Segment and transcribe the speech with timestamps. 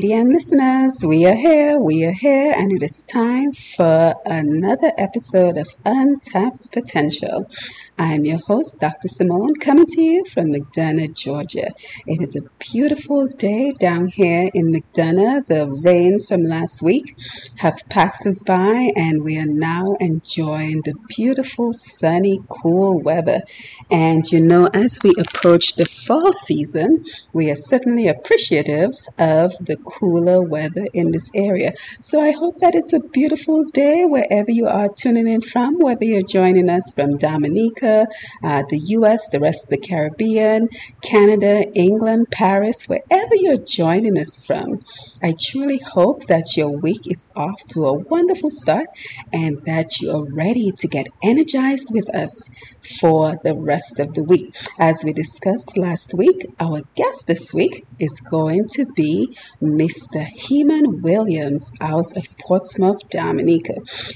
[0.00, 5.58] TDN listeners, we are here, we are here, and it is time for another episode
[5.58, 7.50] of Untapped Potential.
[7.98, 9.08] I am your host, Dr.
[9.08, 11.68] Simone, coming to you from McDonough, Georgia.
[12.06, 15.46] It is a beautiful day down here in McDonough.
[15.46, 17.16] The rains from last week
[17.56, 23.42] have passed us by, and we are now enjoying the beautiful, sunny, cool weather.
[23.90, 27.04] And you know, as we approach the fall season,
[27.34, 31.72] we are certainly appreciative of the cooler weather in this area.
[32.00, 36.04] So I hope that it's a beautiful day wherever you are tuning in from, whether
[36.04, 40.68] you're joining us from Dominica, uh, the US, the rest of the Caribbean,
[41.02, 44.84] Canada, England, Paris, wherever you're joining us from.
[45.22, 48.86] I truly hope that your week is off to a wonderful start
[49.32, 52.48] and that you are ready to get energized with us
[52.80, 54.54] for the rest of the week.
[54.78, 60.24] As we discussed last week, our guest this week is going to be Mr.
[60.24, 63.74] Heman Williams out of Portsmouth, Dominica.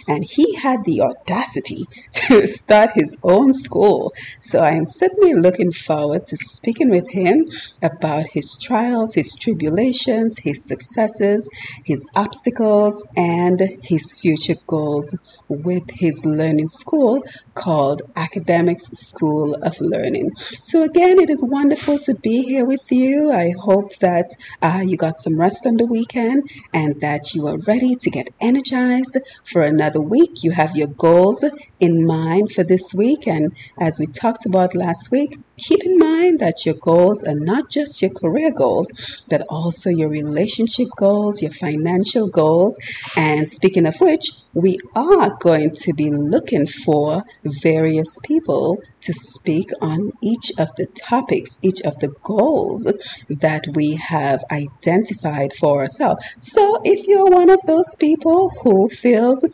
[0.09, 4.13] And he had the audacity to start his own school.
[4.41, 7.49] So I am certainly looking forward to speaking with him
[7.83, 11.49] about his trials, his tribulations, his successes,
[11.85, 15.17] his obstacles, and his future goals
[15.49, 17.23] with his learning school
[17.55, 20.31] called Academics School of Learning.
[20.63, 23.33] So, again, it is wonderful to be here with you.
[23.33, 24.27] I hope that
[24.63, 28.29] uh, you got some rest on the weekend and that you are ready to get
[28.41, 30.31] energized for another week.
[30.43, 31.45] You have your goals
[31.81, 33.27] in mind for this week.
[33.27, 37.71] And as we talked about last week, keep in mind that your goals are not
[37.71, 38.91] just your career goals,
[39.29, 42.79] but also your relationship goals, your financial goals.
[43.17, 47.25] And speaking of which, we are going to be looking for
[47.63, 52.91] various people to speak on each of the topics, each of the goals
[53.29, 56.25] that we have identified for ourselves.
[56.39, 59.45] So if you're one of those people who feels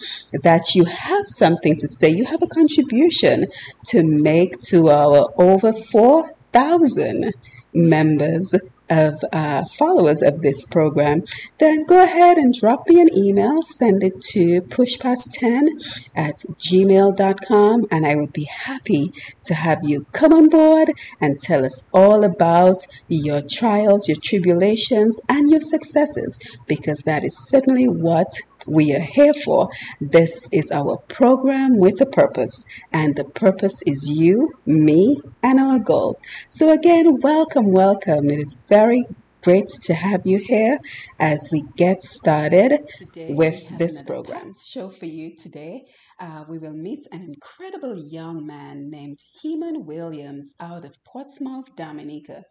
[0.43, 3.47] that you have something to say, you have a contribution
[3.87, 7.33] to make to our over 4,000
[7.73, 8.55] members
[8.91, 11.23] of uh, followers of this program,
[11.59, 13.63] then go ahead and drop me an email.
[13.63, 19.13] Send it to pushpast10 at gmail.com, and I would be happy
[19.45, 25.21] to have you come on board and tell us all about your trials, your tribulations,
[25.29, 29.71] and your successes, because that is certainly what we are here for.
[30.01, 35.79] This is our program with a purpose, and the purpose is you, me, and our
[35.79, 36.21] goals.
[36.49, 38.31] So, again, welcome, welcome.
[38.31, 39.05] It is very
[39.43, 40.79] great to have you here
[41.19, 44.53] as we get started Today with this program.
[44.63, 45.85] show for you today.
[46.19, 52.45] Uh, we will meet an incredible young man named Heman Williams out of Portsmouth, Dominica.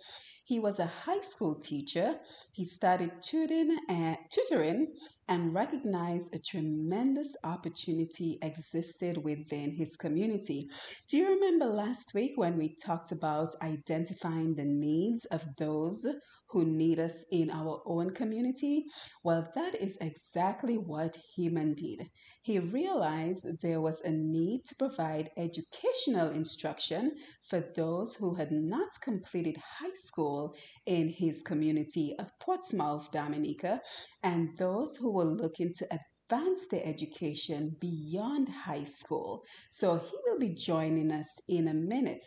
[0.45, 2.15] He was a high school teacher.
[2.51, 4.87] He started tutoring and, tutoring
[5.29, 10.69] and recognized a tremendous opportunity existed within his community.
[11.07, 16.06] Do you remember last week when we talked about identifying the needs of those
[16.49, 18.85] who need us in our own community?
[19.23, 22.09] Well, that is exactly what Heman did.
[22.41, 27.12] He realized there was a need to provide educational instruction
[27.47, 33.81] for those who had not completed high school in his community of Portsmouth, Dominica,
[34.24, 39.44] and those who were looking to advance their education beyond high school.
[39.69, 42.24] So he will be joining us in a minute.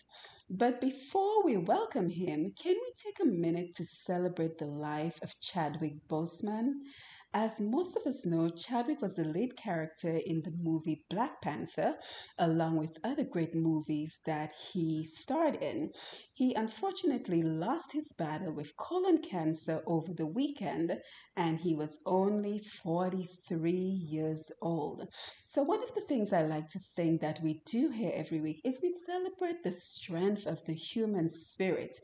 [0.54, 5.40] But before we welcome him, can we take a minute to celebrate the life of
[5.40, 6.74] Chadwick Boseman?
[7.34, 11.96] As most of us know, Chadwick was the lead character in the movie Black Panther,
[12.38, 15.92] along with other great movies that he starred in.
[16.34, 21.00] He unfortunately lost his battle with colon cancer over the weekend,
[21.34, 25.08] and he was only 43 years old.
[25.46, 28.60] So, one of the things I like to think that we do here every week
[28.62, 31.96] is we celebrate the strength of the human spirit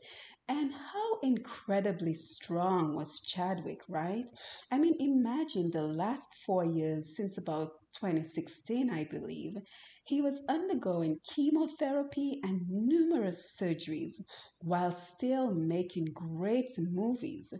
[0.49, 4.29] And how incredibly strong was Chadwick, right?
[4.69, 9.55] I mean, imagine the last four years since about 2016, I believe.
[10.03, 14.21] He was undergoing chemotherapy and numerous surgeries
[14.61, 17.53] while still making great movies.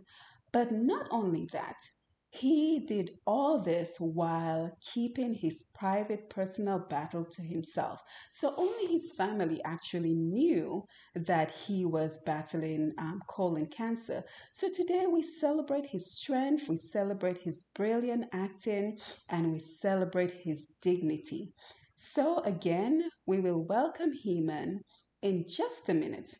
[0.52, 1.76] But not only that,
[2.32, 8.00] he did all this while keeping his private personal battle to himself.
[8.30, 10.84] So only his family actually knew
[11.16, 14.22] that he was battling um, colon cancer.
[14.52, 18.98] So today we celebrate his strength, we celebrate his brilliant acting,
[19.28, 21.52] and we celebrate his dignity.
[21.96, 24.80] So again, we will welcome Heman
[25.22, 26.34] in just a minute.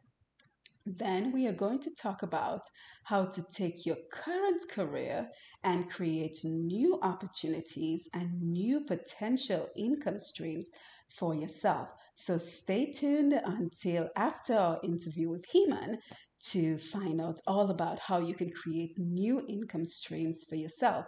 [0.87, 2.63] Then we are going to talk about
[3.05, 5.29] how to take your current career
[5.65, 10.71] and create new opportunities and new potential income streams
[11.09, 11.89] for yourself.
[12.15, 15.99] So stay tuned until after our interview with Heman
[16.41, 21.05] to find out all about how you can create new income streams for yourself.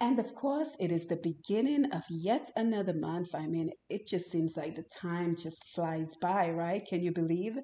[0.00, 3.34] And of course, it is the beginning of yet another month.
[3.34, 6.84] I mean, it just seems like the time just flies by, right?
[6.84, 7.56] Can you believe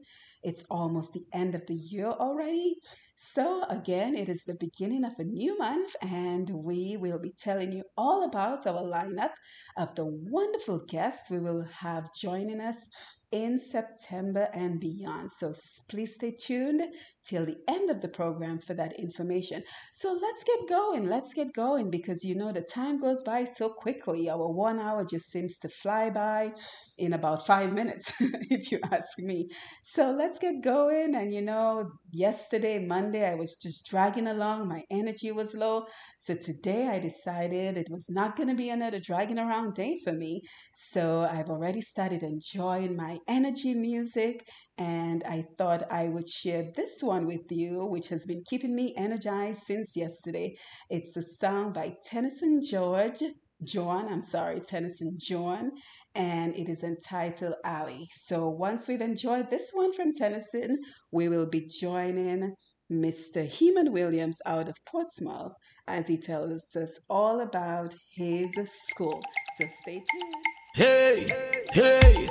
[0.45, 2.77] it's almost the end of the year already?
[3.21, 7.73] So, again, it is the beginning of a new month, and we will be telling
[7.73, 9.33] you all about our lineup
[9.77, 12.89] of the wonderful guests we will have joining us
[13.33, 15.33] in September and beyond.
[15.33, 15.53] So
[15.91, 16.83] please stay tuned
[17.29, 19.63] till the end of the program for that information.
[19.93, 21.09] So let's get going.
[21.09, 24.31] Let's get going because you know the time goes by so quickly.
[24.31, 26.53] Our one hour just seems to fly by
[26.97, 29.49] in about five minutes, if you ask me.
[29.83, 31.15] So let's get going.
[31.15, 34.69] And you know, yesterday, Monday, I was just dragging along.
[34.69, 35.87] My energy was low.
[36.19, 40.13] So today I decided it was not going to be another dragging around day for
[40.13, 40.43] me.
[40.75, 44.49] So I've already started enjoying my energy music.
[44.79, 48.95] And I thought I would share this one with you, which has been keeping me
[48.97, 50.57] energized since yesterday.
[50.89, 53.23] It's a song by Tennyson George.
[53.65, 55.73] John, I'm sorry, Tennyson John,
[56.15, 58.09] and it is entitled Ali.
[58.13, 60.79] So once we've enjoyed this one from Tennyson,
[61.11, 62.55] we will be joining
[62.91, 63.45] Mr.
[63.45, 65.53] Heman Williams out of Portsmouth
[65.89, 68.55] as he tells us all about his
[68.89, 69.21] school.
[69.59, 70.35] So stay tuned.
[70.75, 71.33] Hey,
[71.73, 72.29] hey,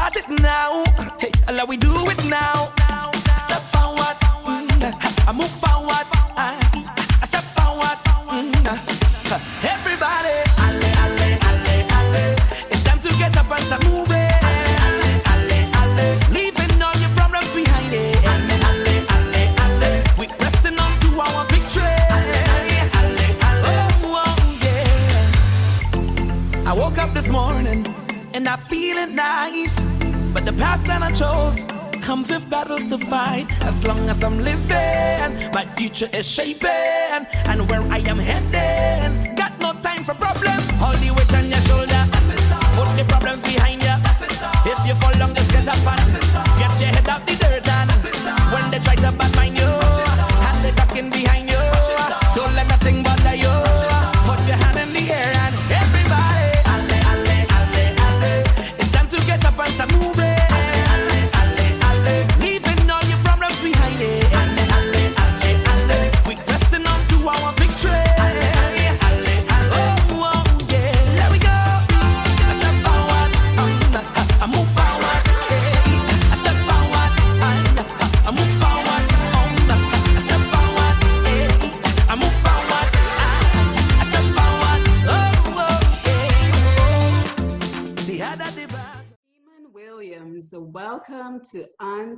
[0.00, 0.82] start it now.
[1.18, 1.30] Hey,
[1.68, 2.72] we do it now.
[3.46, 4.16] Step forward,
[4.46, 6.06] mm, I move forward.
[6.36, 6.48] I,
[7.26, 7.98] step forward.
[8.32, 8.64] Mm,
[9.74, 12.24] everybody, alle, alle, alle, alle.
[12.70, 14.16] It's time to get up and start moving.
[14.16, 14.38] It.
[26.66, 27.84] I woke up this morning
[28.32, 29.79] and I feeling nice.
[30.32, 31.58] But the path that I chose
[32.02, 33.46] comes with battles to fight.
[33.62, 37.26] As long as I'm living, my future is shaping.
[37.50, 40.64] And where I am heading, got no time for problems.
[40.80, 42.02] All the weight on your shoulder,
[42.76, 43.96] put the problems behind you.
[44.72, 46.29] If you fall down, just get up and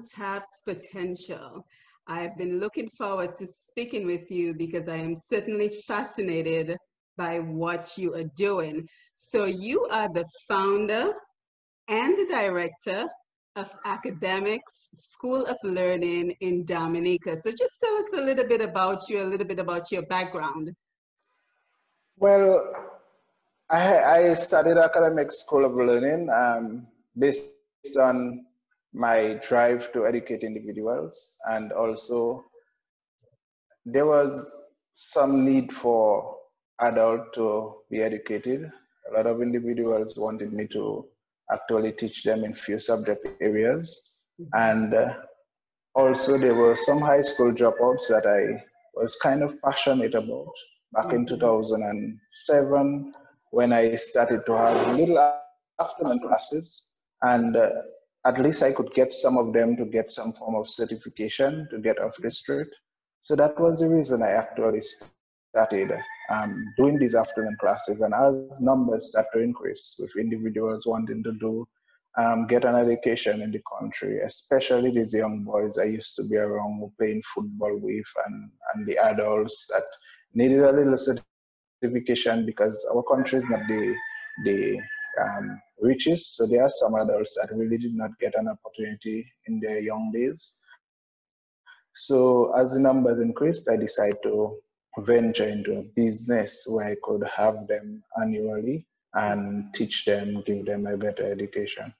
[0.02, 1.64] Untapped Potential.
[2.08, 6.76] I've been looking forward to speaking with you because I am certainly fascinated
[7.16, 8.88] by what you are doing.
[9.14, 11.12] So, you are the founder
[11.88, 13.06] and the director
[13.54, 17.36] of Academics School of Learning in Dominica.
[17.36, 20.74] So, just tell us a little bit about you, a little bit about your background.
[22.18, 22.72] Well,
[23.70, 27.54] I, I studied academic school of learning um, based
[28.00, 28.46] on
[28.92, 32.44] my drive to educate individuals, and also
[33.84, 36.36] there was some need for
[36.80, 38.70] adult to be educated.
[39.10, 41.06] A lot of individuals wanted me to
[41.50, 44.10] actually teach them in few subject areas,
[44.52, 45.14] and uh,
[45.94, 48.62] also there were some high school dropouts that I
[48.94, 50.52] was kind of passionate about
[50.92, 53.12] back in 2007
[53.50, 55.18] when I started to have little
[55.80, 56.92] afternoon classes.
[57.22, 57.70] And uh,
[58.24, 61.78] at least I could get some of them to get some form of certification to
[61.78, 62.68] get off the street.
[63.20, 65.92] So that was the reason I actually started
[66.30, 68.00] um, doing these afternoon classes.
[68.00, 71.66] And as numbers start to increase with individuals wanting to do
[72.18, 76.36] um, get an education in the country, especially these young boys I used to be
[76.36, 79.82] around playing football with and, and the adults that
[80.34, 80.96] needed a little
[81.82, 83.94] certification because our country is not the,
[84.44, 84.78] the
[85.20, 86.36] um, richest.
[86.36, 90.10] So there are some adults that really did not get an opportunity in their young
[90.12, 90.56] days.
[91.96, 94.56] So as the numbers increased, I decided to
[94.98, 100.86] venture into a business where I could have them annually and teach them, give them
[100.86, 101.92] a better education.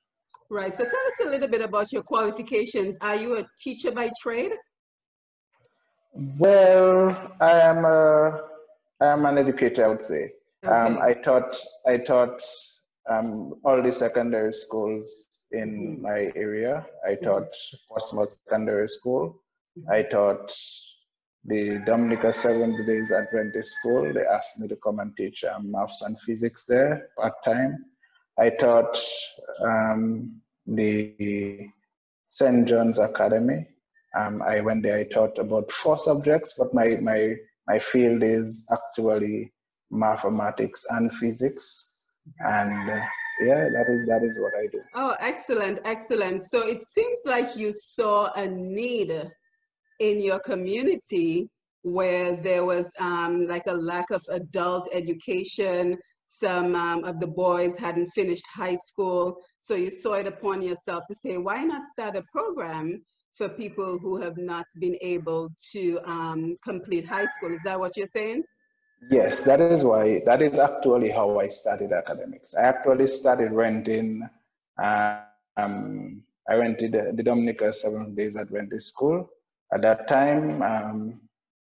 [0.51, 0.75] Right.
[0.75, 2.99] So tell us a little bit about your qualifications.
[3.01, 4.53] Are you a teacher by trade?
[6.15, 8.41] Well, I am a
[9.01, 10.33] I am an educator, I would say.
[10.65, 10.73] Okay.
[10.73, 12.43] Um, I taught I taught
[13.09, 16.01] um, all the secondary schools in Mhm.
[16.03, 16.87] my area.
[17.07, 17.23] I Mhm.
[17.25, 17.55] taught
[17.89, 19.43] Portsmouth Secondary School.
[19.79, 19.91] Mhm.
[19.91, 20.53] I taught
[21.45, 24.13] the Dominica Seventh Days Adventist School.
[24.13, 27.85] They asked me to come and teach um, maths and physics there part time.
[28.39, 28.97] I taught
[29.61, 31.69] um, the
[32.29, 32.67] St.
[32.69, 33.67] John's Academy.
[34.17, 34.99] Um, I went there.
[34.99, 37.35] I taught about four subjects, but my my
[37.67, 39.53] my field is actually
[39.91, 41.92] mathematics and physics
[42.41, 43.05] and uh,
[43.41, 46.43] yeah that is that is what i do Oh, excellent, excellent.
[46.43, 49.11] So it seems like you saw a need
[50.01, 51.49] in your community
[51.83, 55.97] where there was um, like a lack of adult education.
[56.25, 59.37] Some um, of the boys hadn't finished high school.
[59.61, 63.03] So you saw it upon yourself to say, why not start a program
[63.37, 67.53] for people who have not been able to um, complete high school?
[67.53, 68.43] Is that what you're saying?
[69.11, 74.29] Yes that is why that is actually how i started academics i actually started renting
[74.83, 75.21] uh,
[75.57, 79.29] um, i rented the, the dominica seventh days adventist school
[79.75, 81.21] at that time um,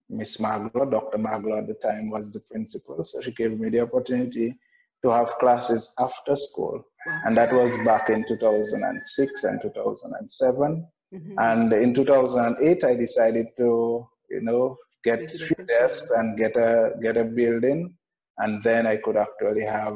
[0.08, 3.80] miss maglo dr maglo at the time was the principal so she gave me the
[3.80, 4.56] opportunity
[5.02, 7.20] to have classes after school Wow.
[7.24, 11.36] and that was back in 2006 and 2007 Mhm.
[11.38, 17.16] And in 2008, I decided to, you know, get three desks and get a get
[17.16, 17.94] a building,
[18.38, 19.94] and then I could actually have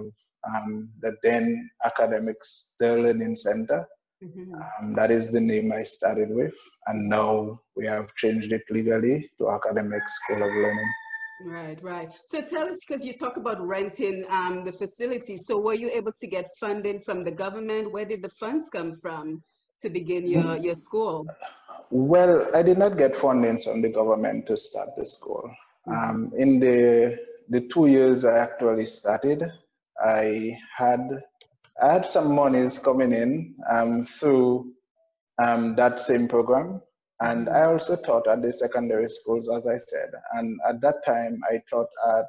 [0.49, 3.87] um, the then academics the learning center.
[4.23, 4.49] Mhm.
[4.55, 6.55] Um, that is the name I started with,
[6.87, 10.93] and now we have changed it legally to Academic School of Learning.
[11.45, 12.09] Right, right.
[12.27, 15.37] So tell us, because you talk about renting um, the facility.
[15.37, 17.93] So were you able to get funding from the government?
[17.93, 19.43] Where did the funds come from
[19.83, 21.27] to begin your, your school?
[21.90, 25.49] Well, I did not get funding from the government to start the school.
[25.87, 29.45] Um, in the the two years I actually started,
[30.05, 31.23] I had
[31.81, 34.73] I had some monies coming in um, through
[35.40, 36.83] um, that same program,
[37.21, 40.11] and I also taught at the secondary schools, as I said.
[40.33, 42.26] And at that time, I taught at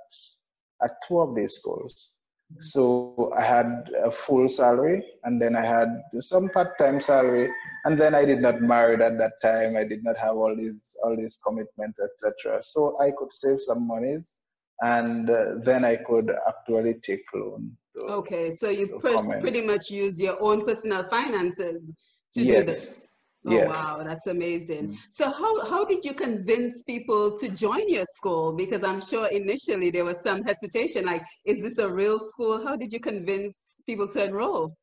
[0.83, 2.16] at two of these schools.
[2.61, 7.51] So I had a full salary, and then I had some part-time salary,
[7.85, 9.75] and then I did not marry at that time.
[9.75, 12.63] I did not have all these all these commitments, etc.
[12.63, 14.37] So I could save some monies,
[14.81, 17.77] and uh, then I could actually take loan.
[17.95, 21.93] To, Okay, so you pretty much use your own personal finances
[22.33, 23.07] to do this.
[23.46, 23.67] Oh, Yes.
[23.67, 24.89] wow, that's amazing.
[24.89, 24.98] Mm.
[25.10, 28.53] So how, how did you convince people to join your school?
[28.53, 32.65] Because I'm sure initially there was some hesitation, like, is this a real school?
[32.65, 34.75] How did you convince people to enroll?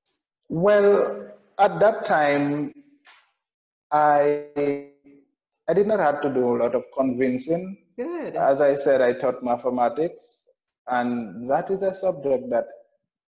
[0.48, 2.72] Well, at that time,
[3.90, 4.46] I
[5.68, 7.78] I did not have to do a lot of convincing.
[7.96, 8.36] Good.
[8.36, 10.48] As I said, I taught mathematics,
[10.88, 12.66] and that is a subject that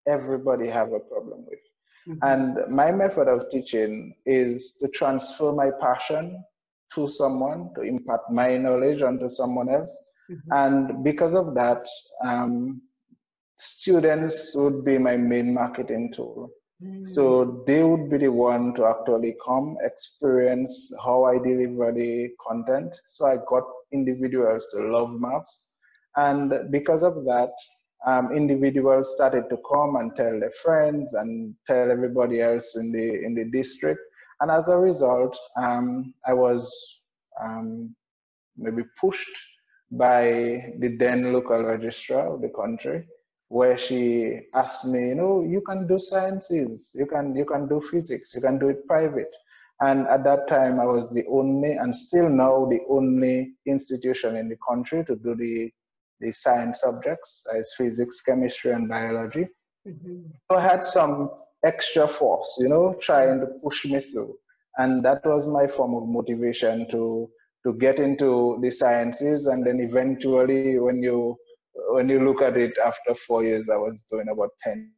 [0.08, 1.60] everybody have a problem with.
[2.08, 2.18] Mhm.
[2.22, 6.44] And my method of teaching is to transfer my passion
[6.94, 9.94] to someone, to impart my knowledge onto someone else.
[10.30, 10.40] Mhm.
[10.52, 11.86] And because of that,
[12.24, 12.82] um,
[13.58, 16.50] students would be my main marketing tool.
[16.82, 17.10] Mm.
[17.10, 22.96] So they would be the one to actually come experience how I deliver the content.
[23.08, 25.74] So I got individuals to love maps.
[26.16, 27.52] And because of that,
[28.06, 33.24] um, individuals started to come and tell their friends and tell everybody else in the
[33.24, 34.02] in the district.
[34.42, 37.04] And as a result, um, I was
[37.42, 37.96] um,
[38.58, 39.38] maybe pushed
[39.92, 43.06] by the then local registrar of the country
[43.50, 47.82] where she asked me, you know, you can do sciences, you can you can do
[47.82, 49.32] physics, you can do it private.
[49.82, 54.50] And at that time, I was the only, and still now the only institution in
[54.50, 55.72] the country to do the
[56.20, 59.48] the science subjects, as physics, chemistry, and biology.
[59.88, 60.32] Mhm.
[60.50, 61.32] So I had some
[61.64, 64.38] extra force, you know, trying to push me through.
[64.78, 67.30] And that was my form of motivation to
[67.66, 69.48] to get into the sciences.
[69.48, 71.38] And then eventually, when you
[71.92, 74.94] when you look at it, after four years, I was doing about ten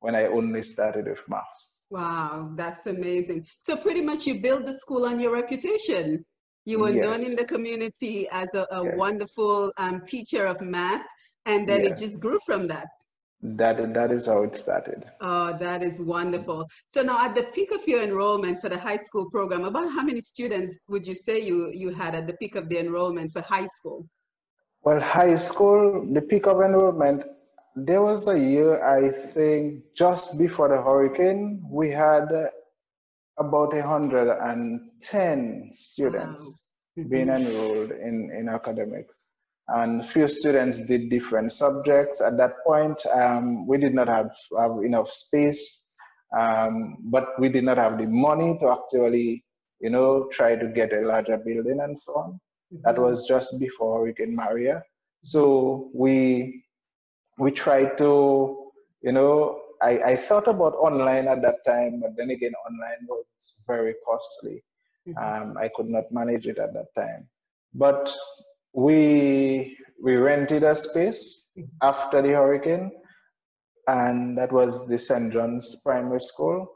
[0.00, 1.86] when I only started with maths.
[1.90, 3.46] Wow, that's amazing.
[3.60, 6.24] So pretty much you build the school on your reputation.
[6.64, 7.02] You were Yes.
[7.04, 8.96] known in the community as a, a Yes.
[8.96, 11.04] wonderful um, teacher of math,
[11.46, 12.88] and then it just grew from that.
[13.42, 15.04] That that is how it started.
[15.20, 16.68] Oh, that is wonderful.
[16.86, 20.02] So now at the peak of your enrollment for the high school program, about how
[20.02, 23.42] many students would you say you, you had at the peak of the enrollment for
[23.42, 24.06] high school?
[24.84, 27.24] Well, high school, the peak of enrollment,
[27.74, 32.28] there was a year, I think, just before the hurricane, we had
[33.38, 36.66] about 110 students
[37.08, 37.36] being Mhm.
[37.38, 39.28] enrolled in, in academics.
[39.68, 42.20] And few students did different subjects.
[42.20, 45.92] At that point, um, we did not have, have enough space,
[46.38, 49.44] um, but we did not have the money to actually,
[49.80, 52.40] you know, try to get a larger building and so on.
[52.84, 53.02] That Mhm.
[53.02, 54.82] was just before we Hurricane Maria.
[55.22, 56.64] So we
[57.38, 58.72] we tried to,
[59.02, 63.26] you know, I, I thought about online at that time, but then again, online was
[63.66, 64.62] very costly.
[65.08, 65.16] Mhm.
[65.18, 67.28] Um, I could not manage it at that time.
[67.74, 68.14] But
[68.72, 72.90] we we rented a space after the hurricane,
[73.88, 75.32] and that was the St.
[75.32, 76.68] John's Primary School.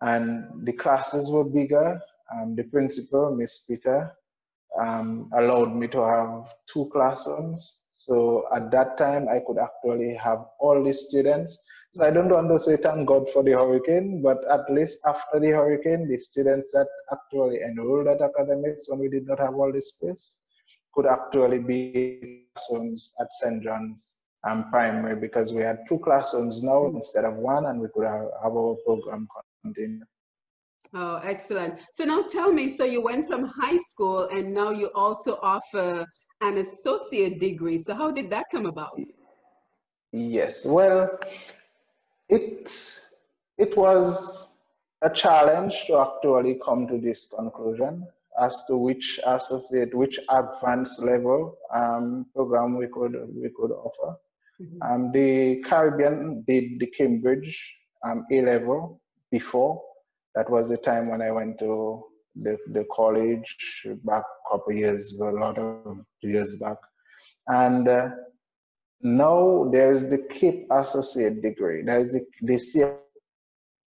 [0.00, 2.00] And the classes were bigger.
[2.32, 4.12] Um, the principal, Miss Peter,
[4.78, 7.82] um, allowed me to have two classrooms.
[7.92, 11.64] So at that time, I could actually have all the students.
[11.94, 15.38] So I don't want to say thank God for the hurricane, but at least after
[15.38, 19.72] the hurricane, the students that actually enrolled at academics when we did not have all
[19.72, 20.40] this space
[20.92, 23.62] could actually be classrooms at St.
[23.62, 28.06] John's um, Primary because we had two classrooms now instead of one, and we could
[28.06, 29.28] have, have our program
[29.62, 30.04] continue.
[30.94, 31.78] Oh, excellent.
[31.92, 36.04] So now tell me, so you went from high school and now you also offer
[36.40, 37.78] an associate degree.
[37.78, 38.98] So how did that come about?
[40.12, 41.18] Yes, well,
[42.28, 42.70] it
[43.58, 44.50] it was
[45.02, 48.06] a challenge to actually come to this conclusion
[48.40, 54.16] as to which associate, which advanced level um, program we could we could offer.
[54.60, 54.78] Mhm.
[54.82, 59.82] Um, the Caribbean did the Cambridge um, A level before.
[60.34, 63.56] That was the time when I went to the, the college
[64.04, 66.78] back a couple years a lot of years back.
[67.48, 68.10] And uh,
[69.04, 71.82] now there's the CAPE associate degree.
[71.82, 72.96] There's the, the CX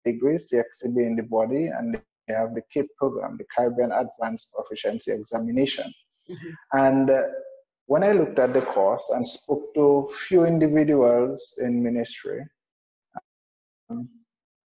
[0.03, 1.95] degree, CXCB in the body, and
[2.27, 5.91] they have the CAPE program, the Caribbean Advanced Proficiency Examination.
[6.29, 6.53] Mhm.
[6.73, 7.23] And uh,
[7.85, 12.45] when I looked at the course and spoke to few individuals in ministry,
[13.89, 14.09] um,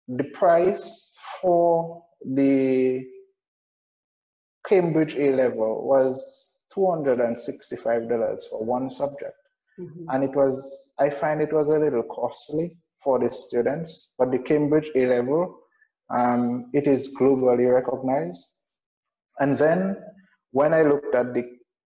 [0.08, 3.08] the price for the
[4.68, 9.38] Cambridge A level was $265 for one subject.
[9.80, 10.06] Mhm.
[10.10, 14.40] And it was, I find it was a little costly for the students, but the
[14.40, 15.60] Cambridge A level,
[16.10, 18.46] um, it is globally recognized.
[19.40, 19.98] And then
[20.52, 21.44] when I looked at the,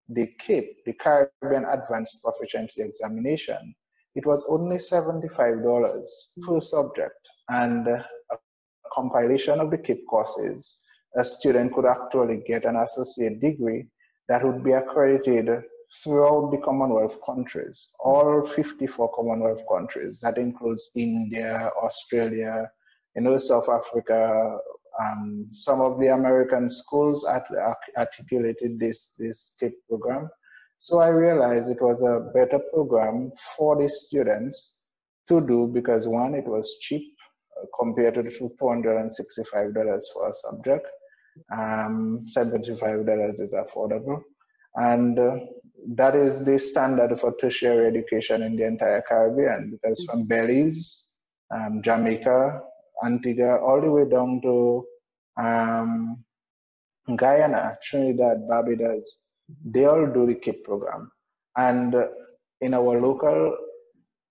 [0.10, 3.76] the CAPE, the Caribbean Advanced Proficiency Examination,
[4.16, 7.16] it was only $75 per subject.
[7.50, 8.38] And uh, a
[8.94, 10.84] compilation of the CAPE courses,
[11.18, 13.88] a student could actually get an associate degree
[14.28, 15.64] that would be accredited
[16.04, 20.20] throughout the Commonwealth countries, all 54 Commonwealth countries.
[20.22, 22.70] That includes India, Australia,
[23.16, 24.58] you know, South Africa.
[25.02, 27.26] Um, some of the American schools
[27.98, 30.30] articulated this this CAPE program.
[30.78, 34.80] So I realized it was a better program for the students
[35.28, 37.04] to do because one, it was cheap
[37.58, 40.88] uh, compared to the $265 for a subject.
[41.52, 44.22] Um, $75 is affordable.
[44.76, 45.36] And uh,
[45.88, 51.14] that is the standard for tertiary education in the entire Caribbean because from Belize,
[51.54, 52.62] um, Jamaica,
[53.04, 54.86] Antigua, all the way down to
[55.38, 56.24] um,
[57.16, 59.18] Guyana, Trinidad, Barbados,
[59.66, 61.12] they all do the CAPE program.
[61.58, 61.96] And
[62.62, 63.58] in our local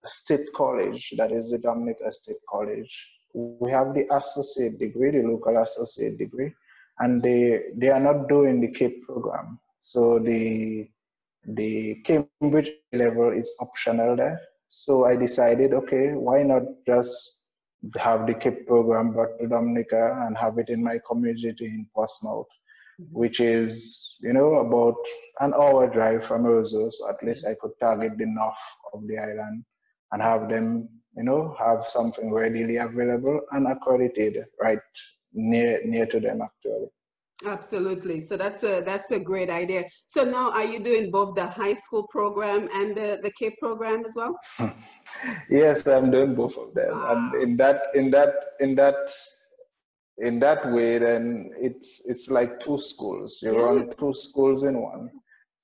[0.04, 5.58] state college, that is the Dominica State College, we have the associate degree, the local
[5.58, 6.52] associate degree,
[7.00, 9.58] and they, they are not doing the CAPE program.
[9.80, 10.88] So the
[11.46, 14.40] the Cambridge level is optional there.
[14.68, 17.44] So I decided, okay, why not just
[17.96, 22.46] have the CAPE program brought to Dominica and have it in my community in Portsmouth,
[23.00, 23.18] mm-hmm.
[23.18, 24.96] which is, you know, about
[25.40, 26.90] an hour drive from Roseau.
[26.92, 28.56] So at least I could target the north
[28.92, 29.64] of the island.
[30.12, 34.78] and have them, you know, have something readily available and accredited right
[35.32, 36.88] near near to them actually.
[37.46, 38.20] Absolutely.
[38.20, 39.84] So that's a that's a great idea.
[40.06, 44.04] So now are you doing both the high school program and the, the K program
[44.04, 44.34] as well?
[45.50, 46.90] yes, I'm doing both of them.
[46.92, 47.30] Wow.
[47.32, 49.10] And in that in that in that
[50.18, 53.38] in that way then it's it's like two schools.
[53.42, 53.96] You run Yes.
[53.96, 55.10] two schools in one.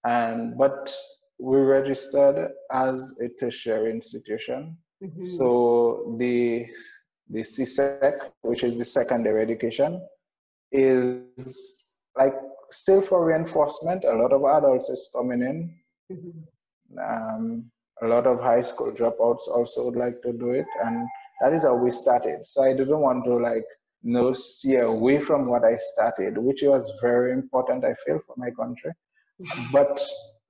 [0.07, 0.95] And but
[1.41, 4.77] we registered as a tertiary institution.
[5.03, 5.27] Mhm.
[5.27, 6.69] So the
[7.31, 10.01] the CSEC, which is the secondary education,
[10.75, 12.35] is like
[12.71, 14.05] still for reinforcement.
[14.05, 15.59] A lot of adults is coming in.
[16.13, 16.35] Mhm.
[17.11, 17.71] Um,
[18.03, 21.07] a lot of high school dropouts also would like to do it, and
[21.41, 22.45] that is how we started.
[22.47, 23.67] So I didn't want to like
[24.03, 27.85] no steer away from what I started, which was very important.
[27.85, 28.93] I feel for my country.
[29.73, 30.01] But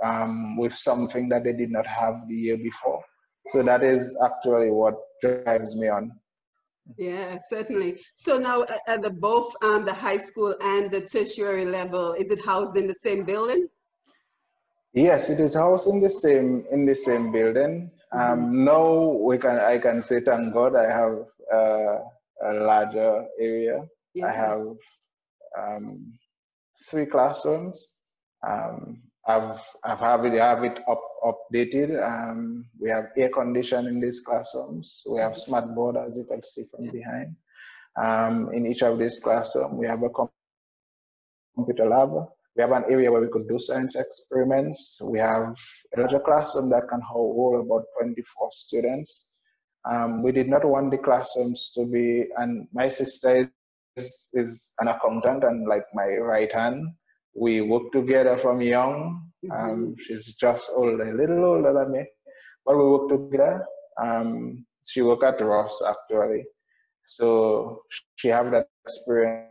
[0.05, 3.03] um, with something that they did not have the year before.
[3.49, 6.13] So that is actually what drives me on.
[6.97, 8.01] Yeah, certainly.
[8.15, 12.45] So now at, the both um, the high school and the tertiary level, is it
[12.45, 13.69] housed in the same building?
[14.95, 17.91] Yes, it is housed in the same in the same building.
[18.13, 21.19] Um, now we can I can say thank God I have
[21.53, 21.99] uh,
[22.45, 23.87] a larger area.
[24.25, 24.67] I have
[25.59, 26.19] um,
[26.89, 28.03] three classrooms.
[28.47, 31.91] Um, I've I've have it have it up updated.
[32.03, 35.03] Um, we have air condition in these classrooms.
[35.11, 37.37] We have smart board as you can see from behind.
[37.97, 40.31] Um, in each of these classrooms, we have a com-
[41.55, 42.13] computer lab.
[42.57, 45.01] We have an area where we could do science experiments.
[45.05, 45.57] We have
[45.97, 49.43] a larger classroom that can hold about 24 students.
[49.89, 53.51] Um, we did not want the classrooms to be, and my sister
[53.97, 56.89] is, is an accountant and like my right hand.
[57.35, 59.31] We work together from young.
[59.53, 62.05] Um, she's just older, a little older than me,
[62.67, 63.65] but we work together.
[64.01, 66.45] Um, she work at Ross actually,
[67.07, 67.83] so
[68.17, 69.47] she have that experience.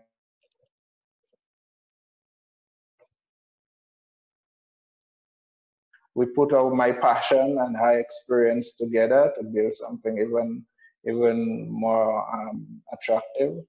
[6.15, 10.65] We put all my passion and her experience together to build something even
[11.07, 13.63] even more um, attractive.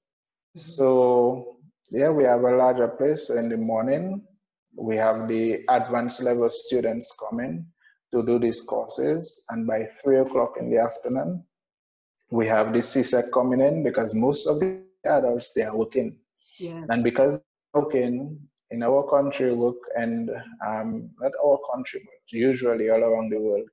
[0.56, 1.57] So
[1.90, 4.22] yeah, we have a larger place in the morning.
[4.76, 7.66] We have the advanced level students coming
[8.12, 11.44] to do these courses, and by three o'clock in the afternoon,
[12.30, 16.16] we have the CSEC coming in because most of the adults they are working,
[16.58, 16.84] Yeah.
[16.90, 18.38] and because they're working
[18.70, 20.30] in our country work and
[20.66, 23.68] um, not our country, but usually all around the world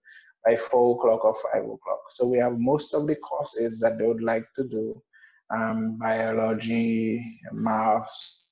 [0.45, 2.01] by four o'clock or five o'clock.
[2.09, 5.01] So we have most of the courses that they would like to do
[5.49, 8.45] um, biology, maths,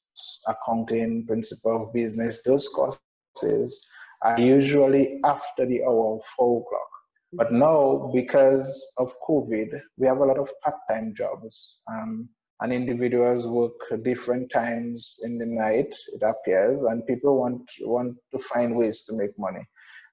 [0.47, 3.86] accounting, principle of business, those courses
[4.21, 6.89] are usually after the hour of four o'clock.
[7.34, 11.82] But now, because of COVID, we have a lot of part-time jobs.
[11.91, 12.29] Um,
[12.62, 18.39] and individuals work different times in the night, it appears, and people want, want to
[18.39, 19.65] find ways to make money.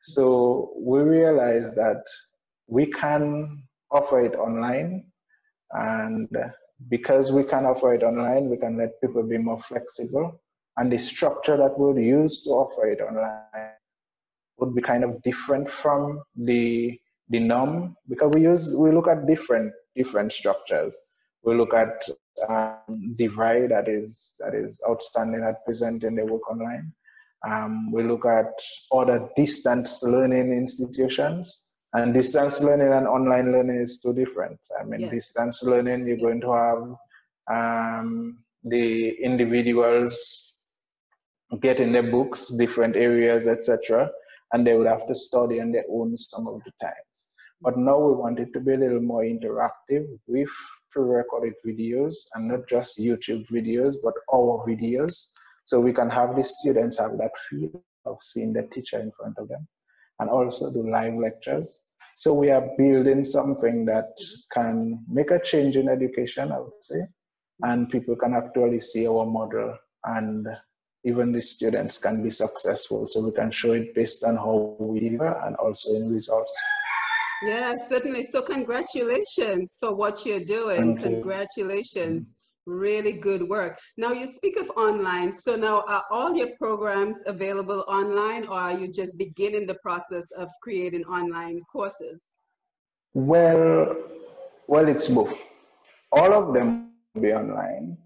[0.03, 2.03] So we realize that
[2.67, 5.05] we can offer it online
[5.73, 6.29] and
[6.89, 10.41] because we can offer it online, we can let people be more flexible.
[10.77, 13.73] And the structure that we'll use to offer it online
[14.59, 19.27] would be kind of different from the the norm because we use we look at
[19.27, 20.97] different different structures.
[21.43, 22.07] We look at
[22.49, 26.93] um, divide that is that is outstanding at present in the work online.
[27.47, 28.53] Um, we look at
[28.93, 34.59] other distance learning institutions and distance learning and online learning is too different.
[34.79, 35.11] I mean, Yes.
[35.11, 36.83] distance learning, you're going to have
[37.51, 40.67] um, the individuals
[41.61, 44.11] get in their books, different areas, etc.,
[44.53, 47.35] and they would have to study on their own some of the times.
[47.61, 50.49] But now we want it to be a little more interactive with
[50.91, 55.33] pre-recorded videos and not just YouTube videos, but our videos.
[55.65, 57.71] So we can have the students have that feel
[58.07, 59.69] of seeing the teacher in front of them
[60.21, 61.89] and also do live lectures.
[62.17, 64.13] So we are building something that
[64.53, 67.01] can make a change in education, I would say,
[67.63, 70.47] and people can actually see our model and
[71.05, 73.07] even the students can be successful.
[73.07, 76.53] So we can show it based on how we deliver and also in results.
[77.43, 78.25] Yeah, certainly.
[78.25, 80.97] So congratulations for what you're doing.
[80.97, 82.35] Thank you.
[82.67, 83.79] Really good work.
[83.97, 85.33] Now you speak of online.
[85.33, 90.31] So now are all your programs available online or are you just beginning the process
[90.33, 92.23] of creating online courses?
[93.15, 93.97] Well,
[94.69, 95.37] well, it's both.
[96.13, 97.97] All of them will be online,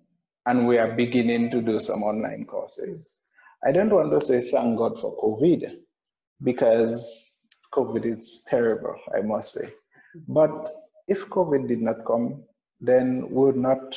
[0.47, 3.21] and we are beginning to do some online courses.
[3.63, 5.77] I don't want to say thank God for COVID
[6.43, 7.37] because
[7.75, 9.69] COVID is terrible, I must say.
[10.29, 10.71] But
[11.07, 12.43] if COVID did not come,
[12.81, 13.95] then we would not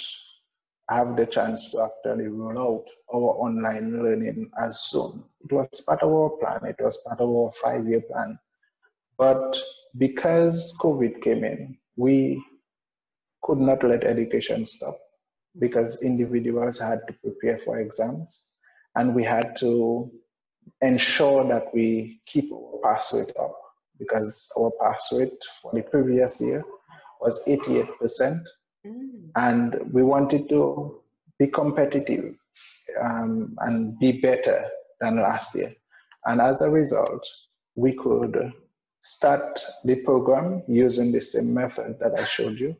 [0.89, 5.23] have the chance to actually roll out our online learning as soon.
[5.43, 8.37] It was part of our plan, it was part of our five year plan.
[9.17, 9.57] But
[9.97, 12.43] because COVID came in, we
[13.43, 14.95] could not let education stop
[15.59, 18.51] because individuals had to prepare for exams
[18.95, 20.11] and we had to
[20.81, 23.57] ensure that we keep our pass rate up
[23.99, 26.63] because our pass rate for the previous year
[27.21, 28.43] was 88%
[28.87, 29.31] Mm.
[29.35, 31.01] and we wanted to
[31.39, 32.35] be competitive
[33.01, 34.69] um, and be better
[34.99, 35.71] than last year.
[36.25, 37.25] And as a result,
[37.75, 38.53] we could
[39.01, 42.75] start the program using the same method that I showed you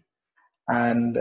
[0.68, 1.18] and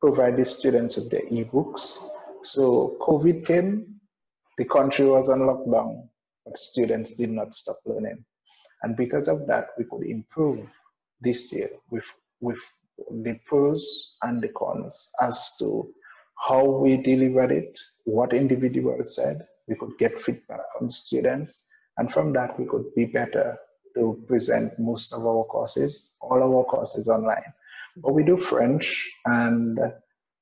[0.00, 1.96] provide the students with their ebooks.
[2.42, 4.00] So COVID came,
[4.58, 6.08] the country was on lockdown,
[6.44, 8.24] but students did not stop learning.
[8.82, 10.66] And because of that, we could improve
[11.20, 12.04] this year with,
[12.40, 12.58] with
[13.10, 15.92] the pros and the cons as to
[16.38, 19.46] how we delivered it, what individuals said.
[19.68, 23.58] We could get feedback from students, and from that, we could be better
[23.94, 27.52] to present most of our courses, all of our courses online.
[27.96, 29.78] But we do French and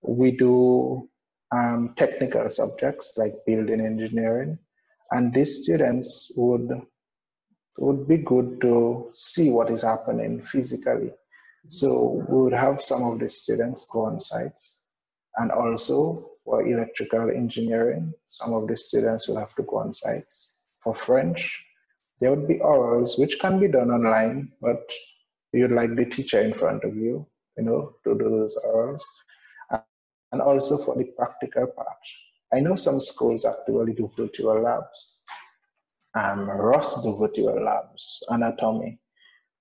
[0.02, 1.08] we do
[1.54, 4.58] um, technical subjects like building engineering,
[5.10, 6.70] and these students would
[7.78, 11.12] would be good to see what is happening physically.
[11.68, 14.84] So we would have some of the students go on sites,
[15.36, 20.64] and also for electrical engineering, some of the students will have to go on sites.
[20.82, 21.64] For French,
[22.20, 24.90] there would be orals which can be done online, but
[25.52, 29.02] you'd like the teacher in front of you, you know, to do those orals.
[30.32, 32.04] And also for the practical part.
[32.52, 35.22] I know some schools actually do virtual labs.
[36.14, 38.98] Um, Ross do virtual labs, anatomy.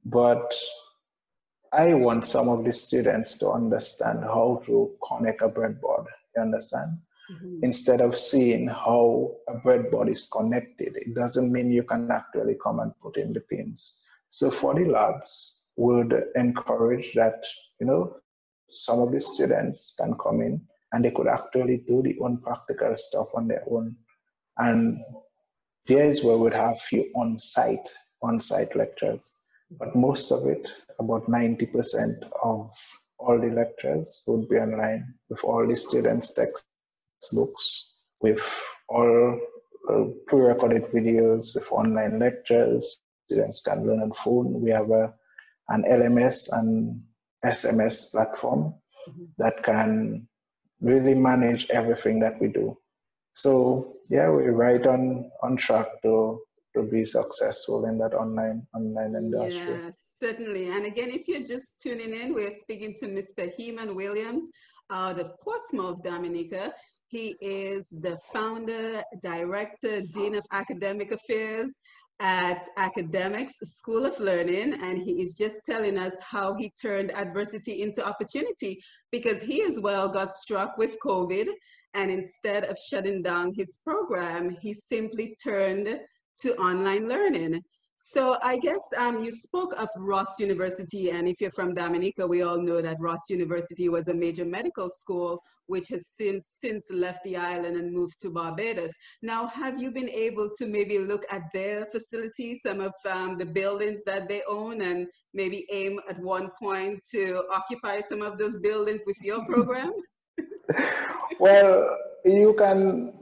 [0.05, 0.53] But
[1.73, 6.05] I want some of the students to understand how to connect a breadboard.
[6.35, 6.99] You understand?
[7.31, 7.63] Mhm.
[7.63, 12.79] Instead of seeing how a breadboard is connected, it doesn't mean you can actually come
[12.79, 14.03] and put in the pins.
[14.29, 17.45] So for the labs, would encourage that,
[17.79, 18.15] you know,
[18.69, 22.95] some of the students can come in and they could actually do the own practical
[22.95, 23.95] stuff on their own.
[24.57, 25.03] And
[25.87, 27.87] there is where we'd have few on-site,
[28.21, 29.41] on-site lectures.
[29.71, 30.67] But most of it,
[30.99, 32.71] about 90% of
[33.19, 38.41] all the lectures would be online with all the students' textbooks, with
[38.89, 39.39] all
[39.91, 43.01] uh, pre-recorded videos, with online lectures.
[43.25, 44.61] Students can learn on phone.
[44.61, 45.13] We have a,
[45.69, 47.03] an LMS and
[47.45, 48.73] SMS platform
[49.07, 49.27] Mhm.
[49.37, 50.27] that can
[50.81, 52.77] really manage everything that we do.
[53.35, 56.41] So yeah, we're right on on track to
[56.77, 59.79] to be successful in that online online industry.
[59.83, 60.69] Yes, certainly.
[60.69, 63.51] And again, if you're just tuning in, we're speaking to Mr.
[63.55, 64.49] Heman Williams
[64.89, 66.73] uh, out of Portsmouth, Dominica.
[67.07, 71.73] He is the founder, director, dean of academic affairs
[72.19, 77.83] at Academics School of Learning, and he is just telling us how he turned adversity
[77.83, 81.47] into opportunity because he as well got struck with COVID,
[81.93, 85.99] and instead of shutting down his program, he simply turned
[86.39, 87.63] to online learning.
[87.99, 92.43] So I guess um, you spoke of Ross University, and if you're from Dominica, we
[92.43, 97.23] all know that Ross University was a major medical school, which has since since left
[97.23, 98.91] the island and moved to Barbados.
[99.23, 103.47] Now, have you been able to maybe look at their facilities, some of um, the
[103.47, 108.59] buildings that they own, and maybe aim at one point to occupy some of those
[108.59, 109.91] buildings with your program?
[111.39, 113.16] well, you can.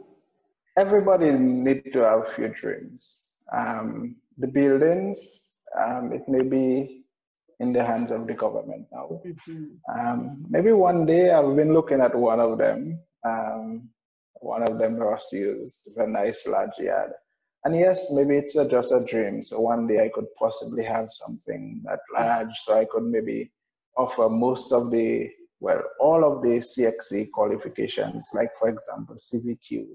[0.77, 3.29] Everybody need to have few dreams.
[3.51, 7.05] Um, the buildings, um, it may be
[7.61, 9.21] in the hands of the government now.
[9.23, 9.79] Mhm.
[9.87, 12.99] Um, maybe one day I've been looking at one of them.
[13.23, 13.89] Um,
[14.41, 17.13] one of them Ross used a nice large yard.
[17.63, 19.41] And yes, maybe it's a, just a dream.
[19.41, 23.51] So one day I could possibly have something that large, so I could maybe
[23.95, 29.87] offer most of the, well, all of the CXC qualifications, like for example, CVQ,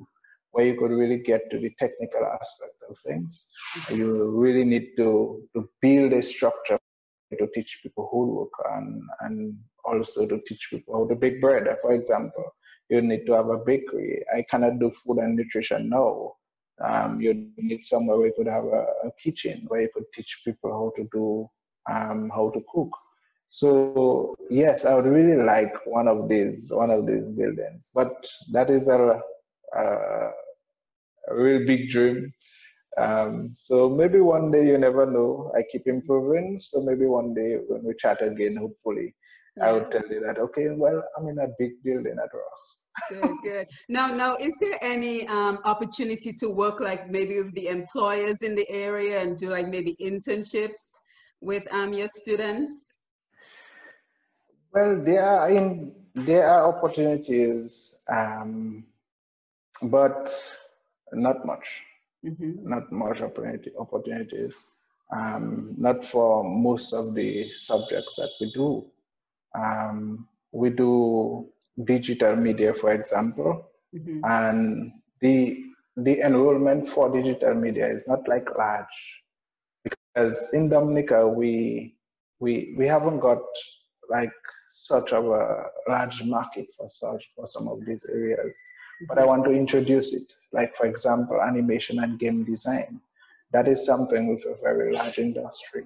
[0.52, 3.46] where you could really get to the technical aspect of things.
[3.90, 6.78] You really need to, to build a structure
[7.38, 11.68] to teach people woodwork and, and also to teach people how to bake bread.
[11.80, 12.44] For example,
[12.88, 14.24] you need to have a bakery.
[14.34, 16.32] I cannot do food and nutrition now.
[16.82, 20.40] Um, you need somewhere where you could have a, a, kitchen where you could teach
[20.46, 21.48] people how to do
[21.90, 22.90] um, how to cook.
[23.50, 28.70] So yes, I would really like one of these one of these buildings, but that
[28.70, 29.20] is a,
[29.76, 30.30] a,
[31.28, 32.33] a real big dream.
[32.98, 35.52] Um, so maybe one day you never know.
[35.56, 36.59] I keep improving.
[36.59, 39.14] So maybe one day when we chat again, hopefully,
[39.56, 39.68] yeah.
[39.68, 42.88] I would tell you that okay, well, I'm in a big building at Ross.
[43.09, 43.66] good, good.
[43.88, 48.56] Now, now, is there any um, opportunity to work like maybe with the employers in
[48.56, 50.83] the area and do like maybe internships
[51.40, 52.98] with um, your students?
[54.72, 58.85] Well, there are in there are opportunities, um,
[59.82, 60.32] but
[61.12, 61.82] not much.
[62.24, 62.68] Mm-hmm.
[62.68, 64.66] Not much opportunity, opportunities.
[65.12, 68.84] Um, not for most of the subjects that we do.
[69.54, 71.48] Um, we do
[71.84, 74.20] digital media, for example, mm-hmm.
[74.24, 75.64] and the
[75.96, 79.22] the enrollment for digital media is not like large
[79.82, 81.94] because in Dominica we
[82.38, 83.42] we we haven't got
[84.08, 84.32] like
[84.68, 88.56] such of a large market for such for some of these areas.
[89.08, 93.00] But I want to introduce it, like for example, animation and game design.
[93.52, 95.84] That is something with a very large industry,